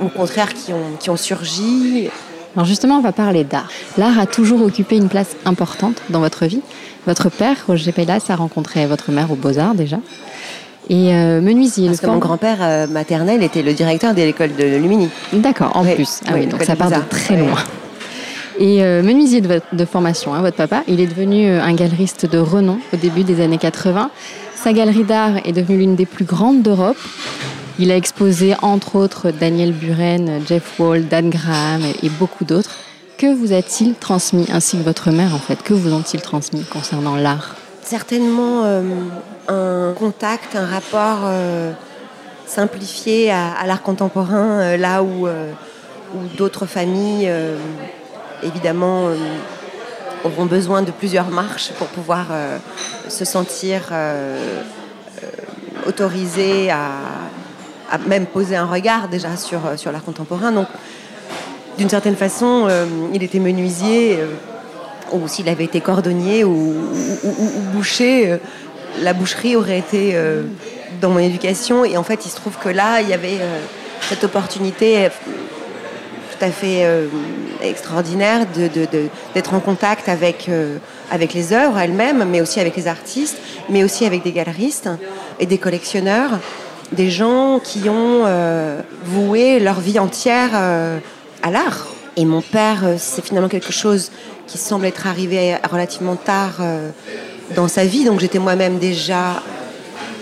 au 0.00 0.08
contraire 0.08 0.52
qui 0.54 0.72
ont, 0.72 0.96
qui 0.98 1.10
ont 1.10 1.16
surgi. 1.16 2.08
Alors 2.56 2.66
justement, 2.66 2.98
on 2.98 3.00
va 3.00 3.12
parler 3.12 3.44
d'art. 3.44 3.68
L'art 3.98 4.18
a 4.18 4.26
toujours 4.26 4.62
occupé 4.62 4.96
une 4.96 5.08
place 5.08 5.36
importante 5.44 6.00
dans 6.10 6.20
votre 6.20 6.46
vie. 6.46 6.60
Votre 7.06 7.28
père, 7.28 7.56
Roger 7.66 7.92
Pellas, 7.92 8.24
a 8.28 8.36
rencontré 8.36 8.86
votre 8.86 9.10
mère 9.10 9.30
aux 9.30 9.36
Beaux-Arts 9.36 9.74
déjà. 9.74 9.98
Et 10.88 11.14
euh, 11.14 11.40
menuisier. 11.40 11.88
Parce 11.88 12.00
que 12.00 12.06
mon 12.06 12.18
grand-père 12.18 12.58
euh, 12.60 12.86
maternel 12.86 13.42
était 13.42 13.62
le 13.62 13.72
directeur 13.72 14.14
de 14.14 14.22
l'école 14.22 14.54
de 14.54 14.64
Lumini. 14.64 15.08
D'accord, 15.32 15.76
en 15.76 15.84
plus. 15.84 16.20
Ah 16.26 16.32
oui, 16.34 16.46
donc 16.46 16.62
ça 16.62 16.76
part 16.76 16.90
de 16.90 16.96
très 17.08 17.36
loin. 17.36 17.58
Et 18.60 18.84
euh, 18.84 19.02
menuisier 19.02 19.40
de, 19.40 19.60
de 19.72 19.84
formation, 19.84 20.32
hein, 20.32 20.40
votre 20.40 20.56
papa, 20.56 20.82
il 20.86 21.00
est 21.00 21.06
devenu 21.06 21.48
un 21.48 21.74
galeriste 21.74 22.30
de 22.30 22.38
renom 22.38 22.78
au 22.92 22.96
début 22.96 23.24
des 23.24 23.42
années 23.42 23.58
80. 23.58 24.10
Sa 24.54 24.72
galerie 24.72 25.04
d'art 25.04 25.38
est 25.44 25.52
devenue 25.52 25.78
l'une 25.78 25.96
des 25.96 26.06
plus 26.06 26.24
grandes 26.24 26.62
d'Europe. 26.62 26.96
Il 27.80 27.90
a 27.90 27.96
exposé 27.96 28.54
entre 28.62 28.94
autres 28.94 29.32
Daniel 29.32 29.72
Buren, 29.72 30.40
Jeff 30.46 30.78
Wall, 30.78 31.08
Dan 31.08 31.28
Graham 31.28 31.82
et 32.02 32.08
beaucoup 32.08 32.44
d'autres. 32.44 32.70
Que 33.18 33.34
vous 33.34 33.52
a-t-il 33.52 33.94
transmis, 33.94 34.46
ainsi 34.52 34.78
que 34.78 34.82
votre 34.82 35.10
mère 35.10 35.34
en 35.34 35.38
fait? 35.38 35.60
Que 35.60 35.74
vous 35.74 35.92
ont-ils 35.92 36.20
transmis 36.20 36.62
concernant 36.64 37.16
l'art? 37.16 37.56
Certainement 37.82 38.62
euh, 38.64 38.82
un 39.48 39.92
contact, 39.92 40.54
un 40.54 40.66
rapport 40.66 41.22
euh, 41.24 41.72
simplifié 42.46 43.32
à, 43.32 43.66
l'art 43.66 43.82
contemporain, 43.82 44.60
euh, 44.60 44.76
là 44.76 45.02
où, 45.02 45.26
où 45.26 46.36
d'autres 46.36 46.66
familles, 46.66 47.28
évidemment, 48.44 49.08
auront 50.22 50.46
besoin 50.46 50.82
de 50.82 50.92
plusieurs 50.92 51.28
marches 51.28 51.72
pour 51.72 51.88
pouvoir 51.88 52.26
se 53.08 53.24
sentir 53.24 53.92
autorisées 55.86 56.70
à 56.70 56.90
à 57.90 57.98
même 57.98 58.26
poser 58.26 58.56
un 58.56 58.66
regard 58.66 59.08
déjà 59.08 59.36
sur, 59.36 59.60
euh, 59.66 59.92
l'art 59.92 60.04
contemporain. 60.04 60.52
Donc, 60.52 60.68
d'une 61.78 61.88
certaine 61.88 62.16
façon, 62.16 62.66
euh, 62.68 62.86
il 63.12 63.22
était 63.22 63.38
menuisier, 63.38 64.18
euh, 64.18 64.26
ou 65.12 65.28
s'il 65.28 65.48
avait 65.48 65.64
été 65.64 65.80
cordonnier 65.80 66.44
ou, 66.44 66.74
boucher, 67.72 68.38
la 69.00 69.12
boucherie 69.12 69.54
aurait 69.54 69.78
été 69.78 70.16
dans 71.00 71.10
mon 71.10 71.18
éducation. 71.18 71.84
Et 71.84 71.96
en 71.96 72.02
fait, 72.02 72.24
il 72.24 72.30
se 72.30 72.36
trouve 72.36 72.56
que 72.56 72.70
là, 72.70 73.00
il 73.00 73.10
y 73.10 73.12
avait 73.12 73.38
cette 74.08 74.24
opportunité 74.24 75.08
tout 76.32 76.44
à 76.44 76.50
fait 76.50 76.88
extraordinaire 77.62 78.46
d'être 79.34 79.54
en 79.54 79.60
contact 79.60 80.08
avec, 80.08 80.50
avec 81.12 81.34
les 81.34 81.52
œuvres 81.52 81.78
elles-mêmes, 81.78 82.24
mais 82.28 82.40
aussi 82.40 82.58
avec 82.58 82.74
les 82.74 82.88
artistes, 82.88 83.36
mais 83.68 83.84
aussi 83.84 84.06
avec 84.06 84.24
des 84.24 84.32
galeristes 84.32 84.88
et 85.38 85.46
des 85.46 85.58
collectionneurs 85.58 86.40
des 86.94 87.10
gens 87.10 87.60
qui 87.62 87.88
ont 87.88 88.22
euh, 88.24 88.80
voué 89.04 89.60
leur 89.60 89.80
vie 89.80 89.98
entière 89.98 90.50
euh, 90.54 90.98
à 91.42 91.50
l'art. 91.50 91.86
Et 92.16 92.24
mon 92.24 92.40
père, 92.40 92.82
euh, 92.84 92.94
c'est 92.98 93.24
finalement 93.24 93.48
quelque 93.48 93.72
chose 93.72 94.10
qui 94.46 94.58
semble 94.58 94.86
être 94.86 95.06
arrivé 95.06 95.56
relativement 95.70 96.16
tard 96.16 96.60
dans 97.56 97.66
sa 97.66 97.86
vie. 97.86 98.04
Donc 98.04 98.20
j'étais 98.20 98.38
moi-même 98.38 98.78
déjà 98.78 99.42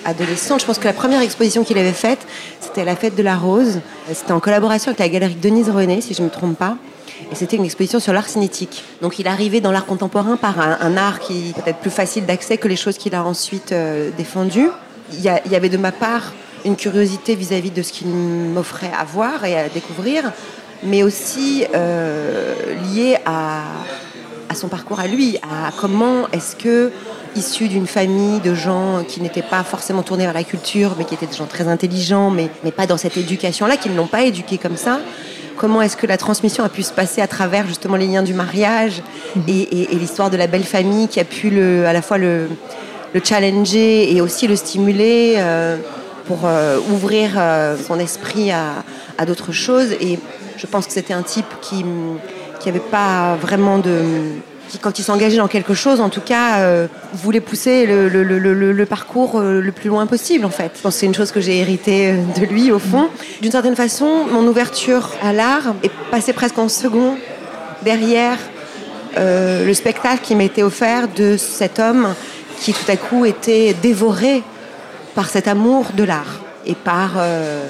adolescente. 0.05 0.61
Je 0.61 0.67
pense 0.67 0.79
que 0.79 0.85
la 0.85 0.93
première 0.93 1.21
exposition 1.23 1.65
qu'il 1.65 1.77
avait 1.77 1.93
faite, 1.93 2.21
c'était 2.61 2.85
la 2.85 2.95
Fête 2.95 3.17
de 3.17 3.23
la 3.23 3.37
Rose. 3.37 3.81
C'était 4.13 4.31
en 4.31 4.39
collaboration 4.39 4.91
avec 4.91 5.01
la 5.01 5.09
galerie 5.09 5.35
Denise 5.35 5.71
René, 5.71 6.01
si 6.01 6.15
je 6.15 6.21
ne 6.21 6.27
me 6.27 6.31
trompe 6.31 6.57
pas. 6.57 6.77
Et 7.33 7.35
c'était 7.35 7.57
une 7.57 7.65
exposition 7.65 7.99
sur 7.99 8.13
l'art 8.13 8.29
cinétique. 8.29 8.85
Donc 9.01 9.19
il 9.19 9.27
arrivait 9.27 9.61
dans 9.61 9.73
l'art 9.73 9.87
contemporain 9.87 10.37
par 10.37 10.61
un, 10.61 10.97
art 10.97 11.19
qui 11.19 11.49
est 11.51 11.63
peut-être 11.63 11.79
plus 11.79 11.91
facile 11.91 12.25
d'accès 12.25 12.59
que 12.59 12.69
les 12.69 12.77
choses 12.77 12.97
qu'il 12.97 13.17
a 13.17 13.25
ensuite 13.25 13.75
défendues. 14.17 14.71
Il 15.13 15.21
y, 15.21 15.57
avait 15.57 15.69
de 15.69 15.77
ma 15.77 15.93
part 15.93 16.33
une 16.65 16.77
curiosité 16.77 17.35
vis-à-vis 17.35 17.71
de 17.71 17.83
ce 17.83 17.93
qu'il 17.93 18.09
m'offrait 18.09 18.91
à 18.99 19.05
voir 19.05 19.45
et 19.45 19.59
à 19.59 19.69
découvrir, 19.69 20.33
mais 20.83 21.03
aussi 21.03 21.65
euh, 21.75 22.55
lié 22.93 23.17
à, 23.25 23.63
son 24.55 24.69
parcours 24.69 25.01
à 25.01 25.07
lui, 25.07 25.39
à 25.39 25.71
comment 25.81 26.29
est-ce 26.33 26.57
que, 26.57 26.93
issu 27.35 27.69
d'une 27.69 27.87
famille 27.87 28.41
de 28.41 28.55
gens 28.55 29.03
qui 29.07 29.23
n'étaient 29.23 29.41
pas 29.41 29.65
forcément 29.65 30.03
tournés 30.03 30.25
vers 30.25 30.35
la 30.35 30.45
culture, 30.45 30.95
mais 30.99 31.05
qui 31.05 31.15
étaient 31.15 31.27
des 31.27 31.37
gens 31.37 31.47
très 31.47 31.69
intelligents, 31.69 32.31
mais, 32.31 32.51
mais 32.63 32.71
pas 32.71 32.87
dans 32.87 32.99
cette 32.99 33.17
éducation-là, 33.17 33.79
qui 33.79 33.89
ne 33.89 33.97
l'ont 33.97 34.07
pas 34.07 34.23
éduqué 34.23 34.59
comme 34.59 34.77
ça, 34.77 35.01
comment 35.57 35.81
est-ce 35.81 35.97
que 35.97 36.07
la 36.07 36.19
transmission 36.19 36.65
a 36.65 36.69
pu 36.69 36.83
se 36.83 36.93
passer 36.93 37.23
à 37.23 37.27
travers 37.27 37.67
justement 37.67 37.97
les 37.97 38.07
liens 38.07 38.23
du 38.23 38.35
mariage 38.35 39.03
et, 39.49 39.89
l'histoire 39.93 40.29
de 40.29 40.37
la 40.37 40.47
belle 40.47 40.65
famille 40.65 41.09
qui 41.09 41.19
a 41.21 41.25
pu 41.25 41.49
le, 41.49 41.87
à 41.87 41.95
la 41.95 42.03
fois 42.03 42.19
le, 42.19 42.49
le 43.15 43.21
challenger 43.25 44.15
et 44.15 44.21
aussi 44.21 44.47
le 44.47 44.57
stimuler. 44.57 45.37
Euh, 45.39 45.77
pour 46.27 46.41
euh, 46.45 46.79
ouvrir 46.91 47.33
euh, 47.37 47.77
son 47.77 47.99
esprit 47.99 48.51
à, 48.51 48.85
d'autres 49.27 49.53
choses. 49.53 49.93
Et 50.01 50.19
je 50.57 50.67
pense 50.67 50.87
que 50.87 50.93
c'était 50.93 51.15
un 51.15 51.23
type 51.23 51.47
qui 51.61 51.85
n'avait 52.67 52.81
pas 52.81 53.37
vraiment 53.37 53.79
de 53.79 54.01
qui, 54.69 54.79
quand 54.79 54.99
il 54.99 55.03
s'engageait 55.03 55.37
dans 55.37 55.49
quelque 55.49 55.75
chose, 55.75 56.01
en 56.01 56.09
tout 56.09 56.21
cas, 56.21 56.61
euh, 56.61 56.87
voulait 57.13 57.41
pousser 57.41 57.87
le, 57.87 58.85
parcours 58.85 59.41
le 59.41 59.71
plus 59.71 59.89
loin 59.89 60.07
possible, 60.07 60.45
en 60.45 60.51
fait. 60.51 60.73
Je 60.77 60.83
pense 60.83 60.95
que 60.95 61.01
c'est 61.01 61.07
une 61.07 61.15
chose 61.15 61.31
que 61.31 61.41
j'ai 61.41 61.59
héritée 61.59 62.15
de 62.37 62.45
lui, 62.47 62.73
au 62.73 62.79
fond. 62.79 63.09
D'une 63.43 63.53
certaine 63.53 63.77
façon, 63.77 64.27
mon 64.31 64.47
ouverture 64.47 65.11
à 65.23 65.33
l'art 65.33 65.75
est 65.83 65.93
passée 66.11 66.33
presque 66.33 66.59
en 66.59 66.69
second 66.69 67.17
derrière 67.83 68.39
le 69.17 69.73
spectacle 69.75 70.21
qui 70.23 70.35
été 70.35 70.63
offert 70.63 71.07
de 71.09 71.37
cet 71.37 71.79
homme 71.79 72.15
qui, 72.61 72.73
tout 72.73 72.91
à 72.91 72.97
coup, 72.97 73.25
était 73.25 73.75
dévoré 73.83 74.43
par 75.15 75.29
cet 75.29 75.49
amour 75.49 75.87
de 75.95 76.05
l'art 76.05 76.41
et 76.67 76.75
par, 76.75 77.13
euh, 77.17 77.67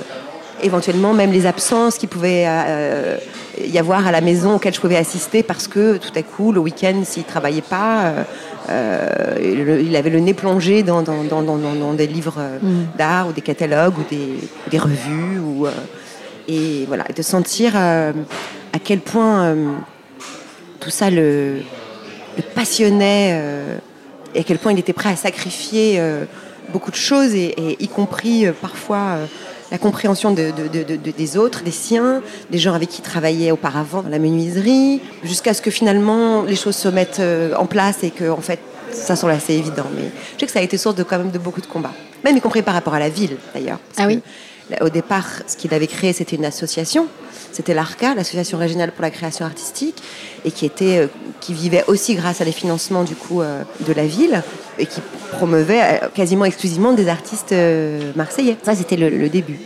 éventuellement 0.63 1.13
même 1.13 1.33
les 1.33 1.47
absences 1.47 1.99
qui 1.99 2.07
pouvaient 2.07 2.45
euh, 2.47 3.17
y 3.65 3.79
avoir 3.79 4.07
à 4.07 4.13
la 4.13 4.21
maison 4.21 4.57
auxquelles 4.57 4.75
je 4.75 4.81
pouvais 4.81 4.97
assister 4.97 5.43
parce 5.43 5.67
que 5.67 5.97
tout 5.97 6.13
à 6.15 6.23
coup, 6.23 6.53
le 6.53 6.61
week-end, 6.61 7.03
s'il 7.05 7.23
ne 7.23 7.29
travaillait 7.29 7.63
pas, 7.63 8.13
euh, 8.71 9.75
il 9.81 9.97
avait 9.97 10.11
le 10.11 10.21
nez 10.21 10.35
plongé 10.35 10.83
dans, 10.83 11.03
dans, 11.03 11.95
des 11.95 12.07
livres 12.07 12.41
mm. 12.63 12.97
d'art 12.97 13.29
ou 13.29 13.33
des 13.33 13.41
catalogues 13.41 13.95
ou 13.99 14.05
des, 14.71 14.79
revues. 14.79 15.39
Ou, 15.41 15.67
et 16.49 16.85
voilà, 16.87 17.05
de 17.05 17.23
sentir 17.23 17.77
à 17.77 18.13
quel 18.83 19.01
point 19.01 19.55
tout 20.81 20.91
ça 20.91 21.11
le, 21.11 21.59
passionnait 22.55 23.41
et 24.35 24.41
à 24.41 24.43
quel 24.43 24.59
point 24.59 24.73
il 24.73 24.79
était 24.79 24.93
prêt 24.93 25.11
à 25.11 25.17
sacrifier 25.17 26.01
beaucoup 26.73 26.91
de 26.91 26.97
choses, 26.97 27.35
et, 27.35 27.77
y 27.79 27.89
compris 27.89 28.47
parfois 28.61 29.19
la 29.73 29.79
compréhension 29.79 30.33
de, 30.33 30.53
des 31.17 31.37
autres, 31.39 31.63
des 31.63 31.71
siens, 31.71 32.23
des 32.51 32.59
gens 32.59 32.75
avec 32.75 32.91
qui 32.91 33.01
il 33.01 33.05
travaillait 33.05 33.51
auparavant 33.51 34.05
la 34.09 34.19
menuiserie, 34.19 35.01
jusqu'à 35.25 35.55
ce 35.55 35.63
que 35.63 35.71
finalement 35.71 36.43
les 36.43 36.57
choses 36.57 36.77
se 36.77 36.89
mettent 36.89 37.21
euh, 37.21 37.55
en 37.57 37.65
place 37.65 38.05
et 38.05 38.11
que 38.11 38.29
en 38.31 38.43
fait 38.43 38.61
ça 38.93 39.17
semble 39.17 39.33
assez 39.33 39.55
évident. 39.55 39.87
Mais 39.97 40.11
je 40.35 40.41
sais 40.41 40.47
que 40.47 40.53
ça 40.53 40.59
a 40.59 40.63
été 40.63 40.77
source 40.77 40.95
de 40.95 41.03
quand 41.03 41.17
même 41.17 41.31
de 41.31 41.39
beaucoup 41.39 41.63
de 41.63 41.67
combats, 41.67 41.95
même 42.23 42.37
y 42.37 42.41
compris 42.41 42.61
par 42.61 42.75
rapport 42.75 42.93
à 42.93 42.99
la 42.99 43.09
ville 43.09 43.37
d'ailleurs. 43.55 43.79
Ah 43.97 44.07
oui. 44.07 44.21
Au 44.81 44.91
départ, 44.91 45.27
ce 45.47 45.57
qu'il 45.57 45.73
avait 45.75 45.87
créé, 45.87 46.13
c'était 46.13 46.37
une 46.37 46.45
association. 46.45 47.07
C'était 47.53 47.75
l'ARCA, 47.75 48.15
l'Association 48.15 48.57
régionale 48.57 48.93
pour 48.93 49.03
la 49.03 49.11
création 49.11 49.45
artistique, 49.45 50.03
et 50.45 50.51
qui, 50.51 50.67
était, 50.67 50.99
euh, 50.99 51.07
qui 51.41 51.55
vivait 51.55 51.85
aussi 51.87 52.15
grâce 52.15 52.41
à 52.41 52.45
des 52.45 52.53
financements 52.53 53.05
du 53.05 53.15
coup, 53.15 53.41
euh, 53.41 53.63
de 53.87 53.93
la 53.93 54.07
ville, 54.07 54.43
et 54.79 54.87
qui 54.87 55.01
promeuvait 55.33 55.81
euh, 55.83 56.09
quasiment 56.15 56.45
exclusivement 56.45 56.93
des 56.93 57.09
artistes 57.09 57.55
marseillais. 58.17 58.57
Ça, 58.63 58.75
c'était 58.75 58.97
le, 58.97 59.29
début. 59.29 59.59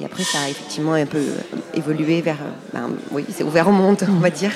Et 0.00 0.04
après, 0.04 0.22
ça 0.22 0.38
a 0.46 0.48
effectivement 0.48 0.92
un 0.92 1.06
peu 1.06 1.22
évolué 1.74 2.20
vers. 2.20 2.38
Ben, 2.72 2.90
oui, 3.10 3.24
c'est 3.34 3.42
ouvert 3.44 3.68
au 3.68 3.72
monde, 3.72 3.98
on 4.08 4.20
va 4.20 4.30
dire. 4.30 4.52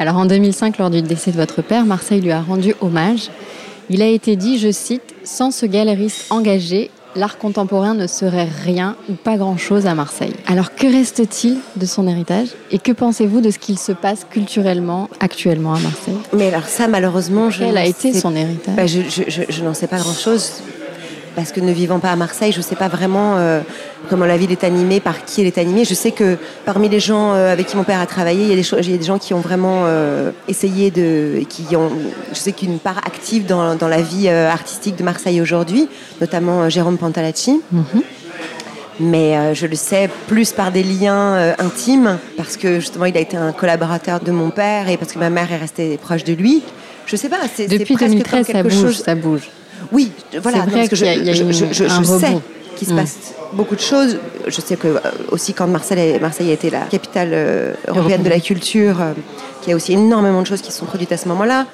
Alors 0.00 0.16
en 0.16 0.26
2005, 0.26 0.78
lors 0.78 0.90
du 0.90 1.02
décès 1.02 1.30
de 1.30 1.36
votre 1.36 1.62
père, 1.62 1.84
Marseille 1.86 2.20
lui 2.20 2.32
a 2.32 2.40
rendu 2.40 2.74
hommage. 2.80 3.30
Il 3.90 4.02
a 4.02 4.08
été 4.08 4.34
dit, 4.34 4.58
je 4.58 4.72
cite, 4.72 5.14
Sans 5.22 5.52
ce 5.52 5.66
galeriste 5.66 6.26
engagé, 6.30 6.90
l'art 7.16 7.38
contemporain 7.38 7.94
ne 7.94 8.06
serait 8.06 8.48
rien 8.64 8.96
ou 9.08 9.14
pas 9.14 9.36
grand-chose 9.36 9.86
à 9.86 9.94
Marseille. 9.94 10.34
Alors 10.46 10.74
que 10.74 10.86
reste-t-il 10.86 11.58
de 11.76 11.86
son 11.86 12.08
héritage 12.08 12.48
et 12.70 12.78
que 12.78 12.92
pensez-vous 12.92 13.40
de 13.40 13.50
ce 13.50 13.58
qu'il 13.58 13.78
se 13.78 13.92
passe 13.92 14.26
culturellement 14.28 15.08
actuellement 15.20 15.74
à 15.74 15.78
Marseille? 15.78 16.18
Mais 16.32 16.48
alors 16.48 16.66
ça, 16.66 16.88
malheureusement, 16.88 17.50
je 17.50 17.60
quel 17.60 17.76
a 17.76 17.86
été 17.86 18.12
son 18.12 18.34
héritage? 18.34 18.76
Bah, 18.76 18.86
Je, 18.86 19.62
n'en 19.62 19.74
sais 19.74 19.86
pas 19.86 19.98
grand-chose 19.98 20.52
parce 21.34 21.52
que 21.52 21.60
ne 21.60 21.72
vivant 21.72 21.98
pas 21.98 22.10
à 22.10 22.16
Marseille, 22.16 22.52
je 22.52 22.58
ne 22.58 22.62
sais 22.62 22.76
pas 22.76 22.88
vraiment 22.88 23.36
euh, 23.36 23.60
comment 24.08 24.26
la 24.26 24.36
ville 24.36 24.52
est 24.52 24.64
animée, 24.64 25.00
par 25.00 25.24
qui 25.24 25.40
elle 25.40 25.46
est 25.46 25.58
animée. 25.58 25.84
Je 25.84 25.94
sais 25.94 26.10
que 26.10 26.36
parmi 26.64 26.88
les 26.88 27.00
gens 27.00 27.34
euh, 27.34 27.52
avec 27.52 27.66
qui 27.66 27.76
mon 27.76 27.84
père 27.84 28.00
a 28.00 28.06
travaillé, 28.06 28.44
il 28.44 28.50
y 28.50 28.52
a 28.52 28.56
des, 28.56 28.86
il 28.86 28.90
y 28.90 28.94
a 28.94 28.98
des 28.98 29.04
gens 29.04 29.18
qui 29.18 29.34
ont 29.34 29.40
vraiment 29.40 29.82
euh, 29.84 30.30
essayé 30.48 30.90
de, 30.90 31.42
qui 31.48 31.74
ont, 31.76 31.90
je 32.32 32.38
sais 32.38 32.52
qu'une 32.52 32.78
part 32.78 32.98
active 32.98 33.46
dans, 33.46 33.74
dans 33.74 33.88
la 33.88 34.02
vie 34.02 34.28
artistique 34.28 34.96
de 34.96 35.02
Marseille 35.02 35.40
aujourd'hui, 35.40 35.88
notamment 36.20 36.68
Jérôme 36.68 36.98
Pantalacci. 36.98 37.60
Mhm. 37.72 38.02
Mais 39.00 39.56
je 39.56 39.66
le 39.66 39.74
sais 39.74 40.08
plus 40.28 40.52
par 40.52 40.70
des 40.70 40.84
liens 40.84 41.52
intimes, 41.58 42.18
parce 42.36 42.56
que 42.56 42.78
justement 42.78 43.06
il 43.06 43.16
a 43.16 43.20
été 43.20 43.36
un 43.36 43.50
collaborateur 43.50 44.20
de 44.20 44.30
mon 44.30 44.50
père 44.50 44.88
et 44.88 44.96
parce 44.96 45.12
que 45.12 45.18
ma 45.18 45.30
mère 45.30 45.50
est 45.50 45.56
restée 45.56 45.98
proche 45.98 46.22
de 46.22 46.32
lui. 46.32 46.62
Je 47.06 47.16
sais 47.16 47.28
pas. 47.28 47.38
C'est, 47.52 47.66
Depuis 47.66 47.96
2013, 47.96 48.46
ça 48.46 48.62
bouge, 48.62 48.92
ça 48.92 49.14
bouge. 49.16 49.50
Oui, 49.92 50.12
voilà, 50.42 50.66
parce 50.70 50.88
que 50.88 50.96
je, 50.96 51.04
sais 51.04 52.40
qu'il 52.76 52.88
se 52.88 52.92
mm. 52.92 52.96
passe 52.96 53.34
beaucoup 53.54 53.76
de 53.76 53.80
choses. 53.80 54.18
Je 54.46 54.60
sais 54.60 54.76
que 54.76 54.88
euh, 54.88 55.00
aussi 55.30 55.54
quand 55.54 55.66
Marseille, 55.66 56.18
Marseille 56.20 56.50
a 56.50 56.54
été 56.54 56.70
la 56.70 56.80
capitale 56.80 57.30
euh, 57.32 57.74
européenne 57.88 58.22
de 58.22 58.28
la 58.28 58.40
culture, 58.40 59.00
euh, 59.00 59.12
qu'il 59.60 59.70
y 59.70 59.72
a 59.72 59.76
aussi 59.76 59.92
énormément 59.92 60.42
de 60.42 60.46
choses 60.46 60.60
qui 60.60 60.72
se 60.72 60.78
sont 60.78 60.86
produites 60.86 61.12
à 61.12 61.16
ce 61.16 61.28
moment-là. 61.28 61.66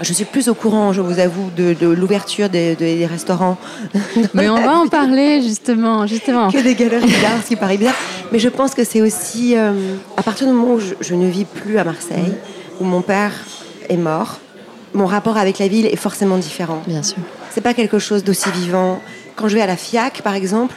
Je 0.00 0.12
suis 0.12 0.24
plus 0.24 0.48
au 0.48 0.54
courant, 0.54 0.92
je 0.92 1.00
vous 1.02 1.18
avoue, 1.18 1.50
de, 1.54 1.86
l'ouverture 1.86 2.48
des, 2.48 3.06
restaurants. 3.08 3.58
Mais 4.34 4.48
on 4.48 4.56
va 4.56 4.78
en 4.78 4.88
parler 4.88 5.42
justement, 5.42 6.06
justement. 6.06 6.50
Que 6.50 6.62
des 6.62 6.74
galeries 6.74 7.10
d'art, 7.20 7.42
ce 7.42 7.48
qui 7.48 7.56
paraît 7.56 7.76
bizarre. 7.76 7.94
Mais 8.32 8.38
je 8.38 8.48
pense 8.48 8.74
que 8.74 8.84
c'est 8.84 9.02
aussi 9.02 9.54
à 9.54 10.22
partir 10.22 10.46
du 10.46 10.54
moment 10.54 10.74
où 10.74 10.80
je, 10.80 11.14
ne 11.14 11.28
vis 11.28 11.44
plus 11.44 11.76
à 11.76 11.84
Marseille, 11.84 12.32
où 12.80 12.84
mon 12.84 13.02
père 13.02 13.32
est 13.90 13.98
mort, 13.98 14.38
mon 14.94 15.06
rapport 15.06 15.36
avec 15.36 15.58
la 15.58 15.68
ville 15.68 15.86
est 15.86 15.96
forcément 15.96 16.38
différent. 16.38 16.82
Bien 16.86 17.02
sûr 17.02 17.18
c'est 17.52 17.60
pas 17.60 17.74
quelque 17.74 17.98
chose 17.98 18.24
d'aussi 18.24 18.50
vivant. 18.50 19.02
Quand 19.36 19.48
je 19.48 19.54
vais 19.54 19.60
à 19.60 19.66
la 19.66 19.76
FIAC, 19.76 20.22
par 20.22 20.34
exemple, 20.34 20.74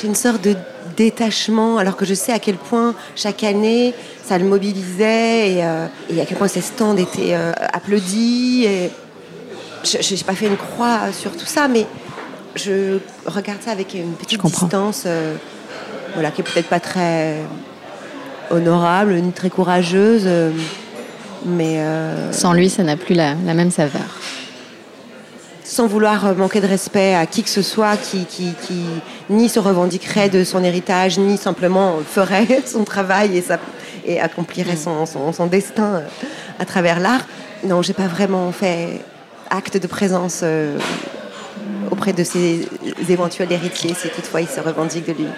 j'ai 0.00 0.06
une 0.06 0.14
sorte 0.14 0.42
de 0.42 0.56
détachement, 0.96 1.78
alors 1.78 1.96
que 1.96 2.04
je 2.04 2.14
sais 2.14 2.32
à 2.32 2.38
quel 2.38 2.56
point 2.56 2.94
chaque 3.16 3.44
année 3.44 3.94
ça 4.24 4.38
le 4.38 4.44
mobilisait 4.44 5.52
et, 5.52 5.64
euh, 5.64 5.86
à 5.86 6.24
quel 6.26 6.38
point 6.38 6.48
ces 6.48 6.62
stands 6.62 6.96
étaient 6.96 7.34
euh, 7.34 7.52
applaudis. 7.72 8.64
Et 8.64 8.90
je 9.84 10.14
n'ai 10.14 10.22
pas 10.22 10.34
fait 10.34 10.46
une 10.46 10.56
croix 10.56 11.12
sur 11.12 11.32
tout 11.32 11.46
ça, 11.46 11.68
mais 11.68 11.86
je 12.54 12.98
regarde 13.26 13.60
ça 13.62 13.72
avec 13.72 13.92
une 13.94 14.12
petite 14.12 14.42
distance, 14.42 15.02
euh, 15.06 15.34
voilà, 16.14 16.30
qui 16.30 16.40
est 16.40 16.44
peut-être 16.44 16.68
pas 16.68 16.80
très 16.80 17.36
honorable 18.50 19.14
ni 19.14 19.32
très 19.32 19.50
courageuse, 19.50 20.28
mais 21.44 21.82
sans 22.30 22.52
lui, 22.52 22.70
ça 22.70 22.82
n'a 22.82 22.96
plus 22.96 23.14
la 23.14 23.34
même 23.34 23.70
saveur 23.70 24.20
sans 25.64 25.86
vouloir 25.86 26.26
euh, 26.26 26.34
manquer 26.34 26.60
de 26.60 26.66
respect 26.66 27.14
à 27.14 27.26
qui 27.26 27.42
que 27.42 27.48
ce 27.48 27.62
soit 27.62 27.96
qui, 27.96 28.26
qui, 28.26 28.52
ni 29.30 29.48
se 29.48 29.58
revendiquerait 29.58 30.28
de 30.28 30.44
son 30.44 30.62
héritage, 30.62 31.18
ni 31.18 31.36
simplement 31.38 31.96
ferait 32.06 32.62
son 32.66 32.84
travail 32.84 33.38
et, 33.38 33.44
et 34.06 34.20
accomplirait 34.20 34.76
son, 34.76 35.06
son, 35.06 35.46
destin 35.46 35.94
euh, 35.94 36.00
à 36.60 36.66
travers 36.66 37.00
l'art. 37.00 37.26
Non, 37.64 37.80
j'ai 37.80 37.94
pas 37.94 38.06
vraiment 38.06 38.52
fait 38.52 39.00
acte 39.50 39.78
de 39.78 39.86
présence 39.86 40.40
euh, 40.42 40.78
auprès 41.90 42.12
de 42.12 42.22
ses 42.22 42.68
éventuels 43.08 43.50
héritiers, 43.50 43.94
si 43.94 44.08
toutefois 44.10 44.42
il 44.42 44.48
se 44.48 44.60
revendique 44.60 45.06
de 45.06 45.12
lui. 45.12 45.28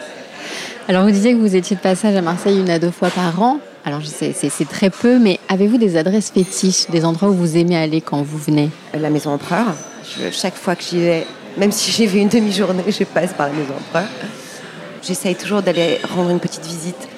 Alors 0.89 1.05
vous 1.05 1.11
disiez 1.11 1.35
que 1.35 1.39
vous 1.39 1.55
étiez 1.55 1.77
de 1.77 1.81
passage 1.81 2.17
à 2.17 2.23
Marseille 2.23 2.59
une 2.59 2.71
à 2.71 2.79
deux 2.79 2.91
fois 2.91 3.11
par 3.11 3.41
an. 3.41 3.59
Alors 3.85 4.01
je 4.01 4.07
sais, 4.07 4.33
c'est 4.33 4.69
très 4.69 4.91
peu, 4.91 5.21
mais 5.21 5.39
avez-vous 5.49 5.79
des 5.79 5.97
adresses 5.97 6.31
fétiches, 6.31 6.89
des 6.91 7.05
endroits 7.05 7.29
où 7.29 7.35
vous 7.35 7.57
aimez 7.57 7.77
aller 7.77 8.01
quand 8.01 8.23
vous 8.23 8.39
venez? 8.39 8.71
La 8.93 9.11
Maison 9.11 9.31
Empereur 9.31 9.67
chaque 10.33 10.57
fois 10.57 10.77
que 10.77 10.83
j'y 10.83 11.01
vais, 11.01 11.27
même 11.57 11.73
si 11.73 11.91
j'ai 11.91 12.07
vu 12.07 12.19
une 12.19 12.29
demi-journée, 12.29 12.85
je 12.89 13.05
passe 13.05 13.33
par 13.33 13.49
la 13.49 13.53
Maison 13.55 13.75
Empereur. 13.79 14.09
J'essaye 15.03 15.35
toujours 15.35 15.63
d'aller 15.63 15.99
rendre 16.15 16.31
une 16.31 16.41
petite 16.41 16.65
visite 16.65 17.09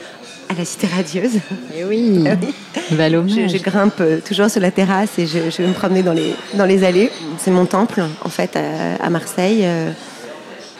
à 0.49 0.55
la 0.55 0.65
Cité 0.65 0.87
Radieuse. 0.87 1.37
Et 1.37 1.81
eh 1.81 1.85
oui, 1.85 2.25
je, 2.91 3.49
je, 3.49 3.63
grimpe 3.63 4.03
toujours 4.27 4.51
sur 4.51 4.61
la 4.61 4.71
terrasse 4.71 5.19
et 5.19 5.27
je, 5.27 5.39
vais 5.39 5.69
me 5.69 5.73
promener 5.73 6.03
dans 6.03 6.13
les, 6.13 6.35
dans 6.55 6.65
les 6.65 6.85
allées. 6.85 7.11
C'est 7.39 7.51
mon 7.51 7.67
temple, 7.67 8.03
en 8.25 8.29
fait, 8.29 8.57
à, 8.57 9.11
Marseille. 9.11 9.61
Euh. 9.63 9.91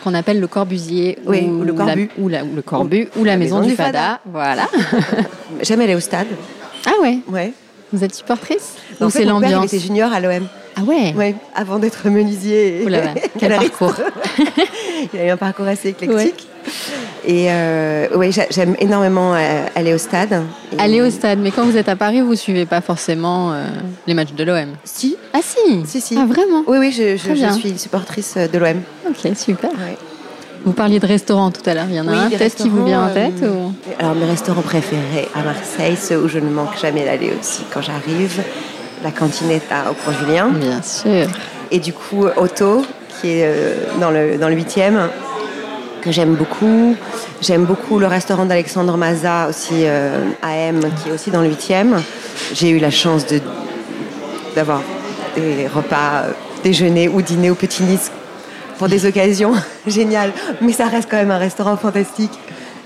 Qu'on 0.03 0.13
appelle 0.13 0.39
le 0.39 0.47
Corbusier 0.47 1.17
oui, 1.25 1.41
ou, 1.41 1.61
le 1.63 1.73
Corbu. 1.73 2.09
ou, 2.17 2.29
la, 2.29 2.43
le 2.43 2.61
Corbu, 2.61 3.09
ou, 3.17 3.25
la, 3.25 3.35
maison, 3.35 3.59
du 3.59 3.75
Fada. 3.75 4.21
Voilà. 4.25 4.65
Jamais 5.61 5.83
aller 5.83 5.95
au 5.95 5.99
stade. 5.99 6.27
Ah 6.85 6.93
ouais 7.01 7.19
Ouais. 7.27 7.51
Vous 7.91 8.01
êtes 8.03 8.15
supportrice? 8.15 8.75
Ou 9.01 9.09
c'est 9.09 9.25
l'ambiance? 9.25 9.65
était 9.65 9.79
junior 9.79 10.13
à 10.13 10.21
l'OM. 10.21 10.47
Ah 10.79 10.83
ouais 10.83 11.35
avant 11.55 11.79
d'être 11.79 12.07
menuisier. 12.09 12.85
Quel 13.39 13.51
parcours 13.55 13.95
Il 15.13 15.19
a 15.19 15.25
eu 15.25 15.29
un 15.29 15.37
parcours 15.37 15.67
assez 15.67 15.89
éclectique. 15.89 16.47
Et 17.25 17.47
euh, 17.49 18.07
oui, 18.15 18.31
j'aime 18.49 18.75
énormément 18.79 19.33
euh, 19.35 19.65
aller 19.75 19.93
au 19.93 19.97
stade. 19.97 20.43
Aller 20.77 21.01
au 21.01 21.09
stade, 21.09 21.39
mais 21.39 21.51
quand 21.51 21.65
vous 21.65 21.77
êtes 21.77 21.89
à 21.89 21.95
Paris, 21.95 22.21
vous 22.21 22.35
suivez 22.35 22.65
pas 22.65 22.81
forcément 22.81 23.51
euh, 23.53 23.65
les 24.07 24.13
matchs 24.13 24.33
de 24.33 24.43
l'OM 24.43 24.69
Si. 24.83 25.17
Ah 25.33 25.39
si 25.41 25.85
Si, 25.85 26.01
si. 26.01 26.15
Ah 26.17 26.25
vraiment 26.25 26.63
Oui, 26.67 26.77
oui, 26.79 26.91
je, 26.91 27.17
je, 27.17 27.53
suis 27.53 27.77
supportrice 27.77 28.37
de 28.37 28.57
l'OM. 28.57 28.81
Ok, 29.07 29.35
super. 29.35 29.71
Vous 30.65 30.73
parliez 30.73 30.99
de 30.99 31.05
restaurants 31.05 31.51
tout 31.51 31.67
à 31.67 31.73
l'heure. 31.73 31.87
Il 31.89 31.95
y 31.95 32.01
en 32.01 32.07
a 32.07 32.11
un 32.11 32.29
peut-être 32.29 32.55
qui 32.55 32.69
vous 32.69 32.85
vient 32.85 33.05
en 33.05 33.13
tête 33.13 33.41
ou... 33.43 33.73
Alors 33.97 34.15
mes 34.15 34.25
restaurants 34.25 34.61
préférés 34.61 35.27
à 35.33 35.43
Marseille, 35.43 35.95
ceux 35.95 36.17
où 36.17 36.27
je 36.27 36.39
ne 36.39 36.49
manque 36.49 36.77
jamais 36.81 37.05
d'aller 37.05 37.31
aussi 37.39 37.61
quand 37.73 37.81
j'arrive, 37.81 38.41
la 39.03 39.11
cantinetta 39.11 39.91
au 39.91 39.93
Pont 39.93 40.11
Julien. 40.19 40.49
Bien 40.49 40.81
sûr. 40.81 41.27
Et 41.71 41.79
du 41.79 41.93
coup, 41.93 42.25
Otto, 42.35 42.83
qui 43.19 43.29
est 43.29 43.45
euh, 43.45 43.75
dans 43.99 44.11
le, 44.11 44.37
dans 44.37 44.49
le 44.49 44.55
8e, 44.55 45.07
que 46.01 46.11
j'aime 46.11 46.35
beaucoup. 46.35 46.95
J'aime 47.41 47.65
beaucoup 47.65 47.99
le 47.99 48.07
restaurant 48.07 48.45
d'Alexandre 48.45 48.97
Maza, 48.97 49.47
aussi 49.49 49.83
euh, 49.83 50.19
AM, 50.41 50.81
qui 51.01 51.09
est 51.09 51.11
aussi 51.11 51.31
dans 51.31 51.41
le 51.41 51.49
8e. 51.49 52.01
J'ai 52.53 52.69
eu 52.69 52.79
la 52.79 52.91
chance 52.91 53.25
de, 53.27 53.39
d'avoir 54.55 54.81
des 55.35 55.67
repas 55.67 56.23
euh, 56.23 56.31
déjeuner 56.63 57.07
ou 57.07 57.21
dîner 57.21 57.49
au 57.49 57.55
Petit 57.55 57.83
Nice 57.83 58.11
pour 58.77 58.87
des 58.87 59.05
occasions 59.07 59.53
géniales. 59.87 60.31
Mais 60.61 60.73
ça 60.73 60.87
reste 60.87 61.09
quand 61.09 61.17
même 61.17 61.31
un 61.31 61.37
restaurant 61.37 61.77
fantastique. 61.77 62.31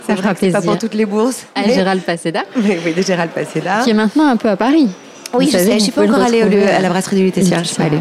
Ça 0.06 0.16
fera 0.16 0.34
plaisir. 0.34 0.60
Pas 0.60 0.66
pour 0.66 0.78
toutes 0.78 0.96
les 0.96 1.06
bourses. 1.06 1.46
À 1.56 1.64
Gérald 1.64 2.02
Paseda. 2.02 2.44
Oui, 2.58 2.78
oui, 2.86 2.94
de 2.94 3.02
Gérald 3.02 3.32
Paseda. 3.32 3.82
Qui 3.84 3.92
est 3.92 3.96
maintenant 3.96 4.28
un 4.28 4.36
peu 4.38 4.50
à 4.50 4.58
Paris. 4.58 4.90
Oui, 5.34 5.50
je 5.52 5.58
sais. 5.58 5.74
Je 5.74 5.84
suis 5.84 5.92
pas 5.92 6.04
encore 6.04 6.22
allée 6.22 6.42
à 6.42 6.80
la 6.80 6.90
brasserie 6.90 7.18
du 7.18 7.24
Lutetia. 7.24 7.60
Je 7.64 7.68
suis 7.68 7.76
pas 7.76 7.84
allée. 7.84 8.00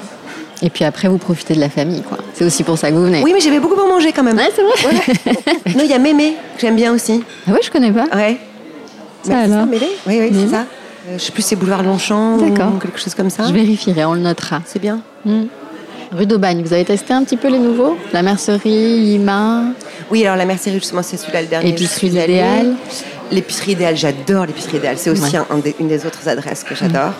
Et 0.64 0.70
puis 0.70 0.84
après, 0.84 1.08
vous 1.08 1.18
profitez 1.18 1.54
de 1.54 1.60
la 1.60 1.68
famille, 1.68 2.02
quoi. 2.02 2.18
C'est 2.34 2.44
aussi 2.44 2.62
pour 2.62 2.78
ça 2.78 2.90
que 2.90 2.94
vous 2.94 3.04
venez. 3.04 3.20
Oui, 3.22 3.32
mais 3.34 3.40
j'avais 3.40 3.58
beaucoup 3.58 3.74
pour 3.74 3.88
manger 3.88 4.12
quand 4.12 4.22
même. 4.22 4.36
Ouais, 4.36 4.48
c'est 4.54 4.62
vrai. 4.62 5.34
non, 5.74 5.82
il 5.82 5.90
y 5.90 5.92
a 5.92 5.98
Mémé, 5.98 6.36
que 6.54 6.60
j'aime 6.60 6.76
bien 6.76 6.92
aussi. 6.92 7.22
Ah 7.48 7.52
ouais, 7.52 7.58
je 7.62 7.70
connais 7.70 7.90
pas. 7.90 8.06
Ouais. 8.14 8.38
Ça 9.24 9.40
alors 9.40 9.66
Mémé 9.66 9.88
Oui, 10.06 10.18
oui, 10.20 10.30
c'est 10.32 10.54
ça. 10.54 10.66
Euh, 11.08 11.18
je 11.18 11.22
sais 11.22 11.32
plus, 11.32 11.42
c'est 11.42 11.56
Boulevard 11.56 11.82
Longchamp 11.82 12.36
ou 12.38 12.78
quelque 12.78 13.00
chose 13.00 13.14
comme 13.14 13.30
ça. 13.30 13.44
Je 13.48 13.52
vérifierai, 13.52 14.04
on 14.04 14.14
le 14.14 14.20
notera. 14.20 14.62
C'est 14.64 14.78
bien. 14.78 15.00
Hmm. 15.24 15.46
Rue 16.12 16.26
d'Aubagne, 16.26 16.62
vous 16.62 16.72
avez 16.72 16.84
testé 16.84 17.12
un 17.12 17.24
petit 17.24 17.38
peu 17.38 17.48
les 17.48 17.58
nouveaux? 17.58 17.96
La 18.12 18.22
mercerie, 18.22 19.00
Lima, 19.00 19.62
Oui, 20.10 20.24
alors 20.24 20.36
la 20.36 20.44
mercerie, 20.44 20.74
justement, 20.74 21.02
c'est 21.02 21.16
celui-là 21.16 21.40
le 21.42 21.48
dernier. 21.48 21.74
Je 21.76 21.84
suis 21.86 22.18
allée. 22.18 22.44
L'épicerie 23.32 23.72
idéale, 23.72 23.96
j'adore 23.96 24.46
l'épicerie 24.46 24.76
idéale. 24.76 24.96
C'est 24.98 25.10
aussi 25.10 25.22
Ouais. 25.22 25.36
un- 25.36 25.46
un 25.54 25.58
des- 25.58 25.74
une 25.80 25.88
des 25.88 26.04
autres 26.06 26.28
adresses 26.28 26.62
que 26.64 26.74
j'adore. 26.74 27.12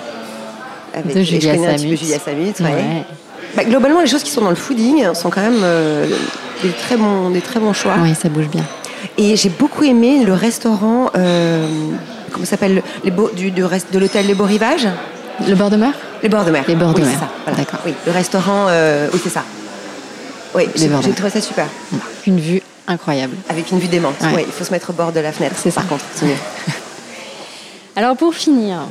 Avec- 0.95 1.17
De 1.17 1.23
Julia 1.23 1.55
connais 1.55 1.69
un 1.69 1.73
petit 1.75 1.89
peu 1.89 1.97
Samut. 1.97 1.99
Julia 1.99 2.19
Samut. 2.19 2.61
ouais. 2.61 2.67
Ouais. 2.67 3.05
Bah, 3.57 3.65
globalement, 3.65 4.01
les 4.01 4.07
choses 4.07 4.23
qui 4.23 4.31
sont 4.31 4.43
dans 4.43 4.51
le 4.51 4.57
fooding 4.57 5.15
sont 5.15 5.31
quand 5.31 5.41
même 5.41 5.61
euh, 5.63 6.07
des, 6.63 6.71
très 6.71 6.97
bons, 6.97 7.31
des 7.31 7.41
très 7.41 7.61
bons 7.61 7.73
choix. 7.73 7.95
Oui, 8.03 8.15
ça 8.15 8.29
bouge 8.29 8.49
bien. 8.49 8.65
Et 9.19 9.37
j'ai 9.37 9.49
beaucoup 9.49 9.85
aimé 9.85 10.23
le 10.25 10.33
restaurant, 10.35 11.11
euh, 11.17 11.67
comment 12.31 12.45
s'appelle, 12.47 12.83
les 13.05 13.11
beaux, 13.11 13.31
du, 13.35 13.51
de 13.51 13.99
l'hôtel 13.99 14.27
Les 14.27 14.35
Beaux 14.35 14.45
Rivages 14.45 14.89
Le 15.47 15.55
bord 15.55 15.71
de 15.71 15.77
mer? 15.77 15.93
Les 16.23 16.29
bords 16.29 16.45
de 16.45 16.51
mer. 16.51 16.65
Les 16.69 16.75
bords 16.77 16.93
de 16.95 17.01
oui, 17.01 17.07
mer. 17.07 17.11
c'est 17.15 17.21
ça. 17.25 17.31
voilà. 17.45 17.59
D'accord. 17.59 17.81
Oui, 17.87 17.95
le 18.07 18.13
restaurant, 18.13 18.67
euh, 18.69 19.09
oui, 19.13 19.21
c'est 19.23 19.31
ça. 19.31 19.43
Oui, 20.55 20.65
j'ai 20.77 20.89
trouvé 21.13 21.31
ça 21.31 21.41
super. 21.41 21.67
Une 22.27 22.39
vue 22.39 22.63
incroyable. 22.89 23.37
Avec 23.49 23.71
une 23.71 23.79
vue 23.79 23.89
démente. 23.89 24.21
Ouais. 24.21 24.29
Oui, 24.37 24.43
il 24.47 24.53
faut 24.53 24.65
se 24.65 24.71
mettre 24.71 24.91
au 24.91 24.93
bord 24.93 25.13
de 25.13 25.21
la 25.21 25.33
fenêtre. 25.33 25.57
C'est 25.59 25.71
ça. 25.71 25.81
Par 25.83 25.91
contre. 25.91 26.05
Alors 27.97 28.17
pour 28.17 28.35
finir, 28.35 28.87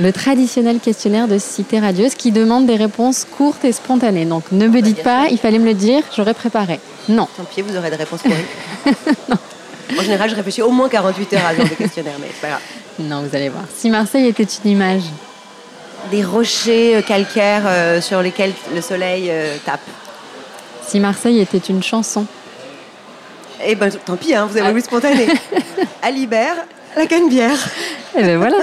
le 0.00 0.12
traditionnel 0.12 0.80
questionnaire 0.80 1.28
de 1.28 1.38
Cité 1.38 1.78
Radieuse 1.78 2.14
qui 2.14 2.32
demande 2.32 2.66
des 2.66 2.76
réponses 2.76 3.26
courtes 3.36 3.64
et 3.64 3.72
spontanées. 3.72 4.24
Donc 4.24 4.44
ne 4.50 4.66
me 4.66 4.80
dites 4.80 5.02
pas, 5.02 5.26
il 5.30 5.38
fallait 5.38 5.58
me 5.58 5.66
le 5.66 5.74
dire, 5.74 6.02
j'aurais 6.16 6.34
préparé. 6.34 6.80
Non. 7.08 7.28
Tant 7.36 7.44
pis, 7.44 7.62
vous 7.62 7.76
aurez 7.76 7.90
des 7.90 7.96
réponses 7.96 8.22
pourries. 8.22 8.94
En 9.98 10.02
général, 10.02 10.30
je 10.30 10.36
réfléchis 10.36 10.62
au 10.62 10.70
moins 10.70 10.88
48 10.88 11.32
heures 11.34 11.46
à 11.46 11.54
ce 11.54 11.68
de 11.68 11.74
questionnaire, 11.74 12.14
mais 12.20 12.28
c'est 12.32 12.40
pas 12.40 12.48
grave. 12.48 12.60
Non, 13.00 13.22
vous 13.22 13.34
allez 13.34 13.48
voir. 13.48 13.64
Si 13.74 13.90
Marseille 13.90 14.26
était 14.26 14.46
une 14.64 14.70
image, 14.70 15.02
Des 16.10 16.24
rochers 16.24 16.96
euh, 16.96 17.02
calcaires 17.02 17.64
euh, 17.66 18.00
sur 18.00 18.22
lesquels 18.22 18.52
le 18.74 18.80
soleil 18.80 19.28
euh, 19.30 19.56
tape. 19.64 19.80
si 20.86 21.00
Marseille 21.00 21.40
était 21.40 21.58
une 21.58 21.82
chanson, 21.82 22.24
Eh 23.64 23.74
ben, 23.74 23.90
tant 23.90 24.16
pis, 24.16 24.34
hein, 24.34 24.46
vous 24.46 24.56
avez 24.56 24.66
Ah. 24.66 24.70
voulu 24.70 24.82
spontané. 24.82 25.26
Alibert, 26.02 26.54
la 26.96 27.06
canne-bière. 27.06 27.58
eh 28.16 28.22
ben 28.22 28.38
voilà, 28.38 28.56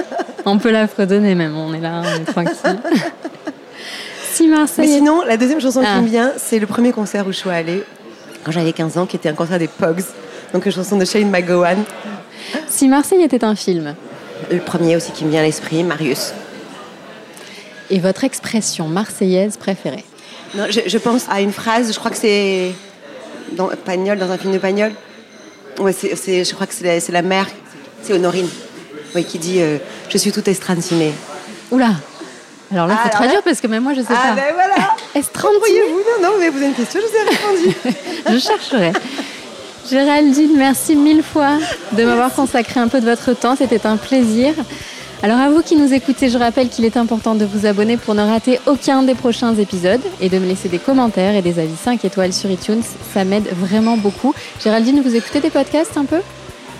on 0.44 0.58
peut 0.58 0.70
la 0.70 0.86
fredonner 0.88 1.34
même, 1.34 1.56
on 1.56 1.72
est 1.74 1.80
là, 1.80 2.02
on 2.04 2.20
est 2.22 2.24
tranquille. 2.24 2.78
si 4.32 4.48
Mais 4.48 4.56
Marseille 4.56 4.84
était... 4.86 4.94
sinon, 4.98 5.22
la 5.22 5.36
deuxième 5.36 5.60
chanson 5.60 5.82
Ah. 5.84 5.96
qui 5.96 6.02
me 6.04 6.08
vient, 6.08 6.32
c'est 6.36 6.58
le 6.58 6.66
premier 6.66 6.92
concert 6.92 7.26
où 7.26 7.32
je 7.32 7.38
suis 7.38 7.50
allée 7.50 7.84
quand 8.44 8.52
j'avais 8.52 8.72
15 8.72 8.98
ans, 8.98 9.06
qui 9.06 9.16
était 9.16 9.28
un 9.28 9.34
concert 9.34 9.58
des 9.58 9.68
Pogs. 9.68 10.02
Donc 10.52 10.64
une 10.66 10.72
chanson 10.72 10.96
de 10.96 11.04
Shane 11.04 11.28
McGowan. 11.30 11.84
Si 12.68 12.88
Marseille 12.88 13.22
était 13.22 13.44
un 13.44 13.54
film, 13.54 13.94
Le 14.50 14.58
premier 14.60 14.96
aussi 14.96 15.12
qui 15.12 15.24
me 15.24 15.30
vient 15.30 15.40
à 15.40 15.44
l'esprit, 15.44 15.82
Marius. 15.84 16.32
et 17.90 17.98
votre 17.98 18.24
expression 18.24 18.86
marseillaise 18.88 19.56
préférée? 19.56 20.04
Non, 20.54 20.64
je, 20.70 20.80
je 20.86 20.98
pense 20.98 21.26
à 21.30 21.40
une 21.42 21.52
phrase, 21.52 21.92
je 21.92 21.98
crois 21.98 22.10
que 22.10 22.16
c'est 22.16 22.72
dans 23.52 23.68
Pagnol, 23.84 24.18
dans 24.18 24.30
un 24.30 24.38
film 24.38 24.52
de 24.52 24.58
Pagnol. 24.58 24.92
Ouais, 25.78 25.92
c'est, 25.92 26.14
c'est- 26.16 26.44
je 26.44 26.54
crois 26.54 26.66
que 26.66 26.74
c'est 26.74 26.84
la, 27.12 27.20
la 27.20 27.22
mère, 27.22 27.46
c'est 28.02 28.12
Honorine, 28.12 28.48
qui 29.28 29.38
dit 29.38 29.60
euh, 29.60 29.78
Je 30.08 30.18
suis 30.18 30.32
toute 30.32 30.48
estrancinée. 30.48 31.12
Oula 31.70 31.90
Alors 32.72 32.86
là, 32.86 32.94
il 32.94 32.98
Ah, 33.00 33.04
faut 33.04 33.16
traduire 33.16 33.36
là- 33.36 33.42
parce 33.44 33.60
que 33.60 33.66
même 33.66 33.82
moi, 33.82 33.92
je 33.94 34.00
sais 34.00 34.06
Ah 34.10 34.28
pas. 34.30 34.34
ben 34.34 34.54
voilà 34.54 34.74
Estrancinée 35.14 35.80
Non, 36.22 36.28
non, 36.30 36.34
mais 36.38 36.48
vous 36.48 36.56
avez 36.58 36.66
une 36.66 36.74
question, 36.74 37.00
je 37.00 37.06
vous 37.06 37.16
ai 37.16 37.28
répondu. 37.30 37.96
Je 38.32 38.38
chercherai. 38.38 38.92
Géraldine, 39.90 40.52
merci 40.56 40.94
mille 40.96 41.22
fois 41.22 41.52
de 41.92 42.04
m'avoir 42.04 42.32
consacré 42.34 42.78
un 42.80 42.88
peu 42.88 43.00
de 43.00 43.06
votre 43.08 43.32
temps. 43.32 43.56
C'était 43.56 43.86
un 43.86 43.96
plaisir. 43.96 44.52
Alors 45.22 45.38
à 45.38 45.50
vous 45.50 45.62
qui 45.62 45.74
nous 45.74 45.92
écoutez, 45.92 46.28
je 46.28 46.38
rappelle 46.38 46.68
qu'il 46.68 46.84
est 46.84 46.96
important 46.96 47.34
de 47.34 47.44
vous 47.44 47.66
abonner 47.66 47.96
pour 47.96 48.14
ne 48.14 48.22
rater 48.22 48.60
aucun 48.66 49.02
des 49.02 49.14
prochains 49.16 49.54
épisodes 49.56 50.00
et 50.20 50.28
de 50.28 50.38
me 50.38 50.46
laisser 50.46 50.68
des 50.68 50.78
commentaires 50.78 51.34
et 51.34 51.42
des 51.42 51.58
avis 51.58 51.74
5 51.74 52.04
étoiles 52.04 52.32
sur 52.32 52.48
iTunes. 52.50 52.82
Ça 53.12 53.24
m'aide 53.24 53.48
vraiment 53.52 53.96
beaucoup. 53.96 54.32
Géraldine, 54.62 55.00
vous 55.04 55.16
écoutez 55.16 55.40
des 55.40 55.50
podcasts 55.50 55.96
un 55.96 56.04
peu? 56.04 56.18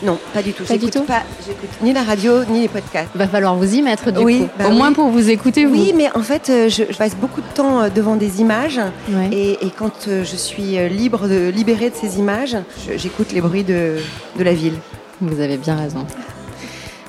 Non, 0.05 0.17
pas 0.33 0.43
du 0.43 0.53
tout. 0.53 0.63
Pas 0.63 0.77
du 0.79 0.89
tout 0.89 1.03
pas, 1.03 1.23
j'écoute 1.45 1.69
ni 1.83 1.93
la 1.93 2.05
radio, 2.05 2.45
ni 2.45 2.61
les 2.61 2.69
podcasts. 2.69 3.09
Va 3.17 3.27
falloir 3.27 3.57
vous 3.57 3.75
y 3.75 3.83
mettre 3.83 4.13
du 4.13 4.21
Oui, 4.21 4.39
coup. 4.43 4.49
bah 4.57 4.67
Au 4.69 4.71
oui. 4.71 4.77
moins 4.77 4.93
pour 4.93 5.09
vous 5.09 5.29
écouter 5.29 5.65
vous. 5.67 5.73
Oui, 5.75 5.93
mais 5.97 6.09
en 6.15 6.23
fait, 6.23 6.49
euh, 6.51 6.69
je, 6.69 6.85
je 6.89 6.97
passe 6.97 7.17
beaucoup 7.17 7.41
de 7.41 7.47
temps 7.57 7.81
euh, 7.81 7.89
devant 7.89 8.15
des 8.15 8.41
images. 8.41 8.79
Ouais. 9.11 9.31
Et, 9.33 9.67
et 9.67 9.71
quand 9.77 10.07
euh, 10.07 10.23
je 10.25 10.37
suis 10.37 10.79
libre 10.89 11.27
de 11.27 11.49
libérée 11.49 11.91
de 11.91 11.97
ces 11.97 12.21
images, 12.21 12.57
j'écoute 12.97 13.33
les 13.33 13.41
bruits 13.41 13.65
de, 13.65 13.97
de 14.39 14.45
la 14.45 14.53
ville. 14.55 14.75
Vous 15.21 15.41
avez 15.41 15.57
bien 15.57 15.75
raison. 15.75 16.07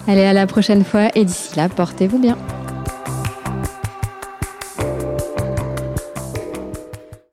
Allez, 0.07 0.23
à 0.23 0.33
la 0.33 0.47
prochaine 0.47 0.83
fois 0.83 1.09
et 1.15 1.25
d'ici 1.25 1.55
là, 1.55 1.69
portez-vous 1.69 2.19
bien. 2.19 2.37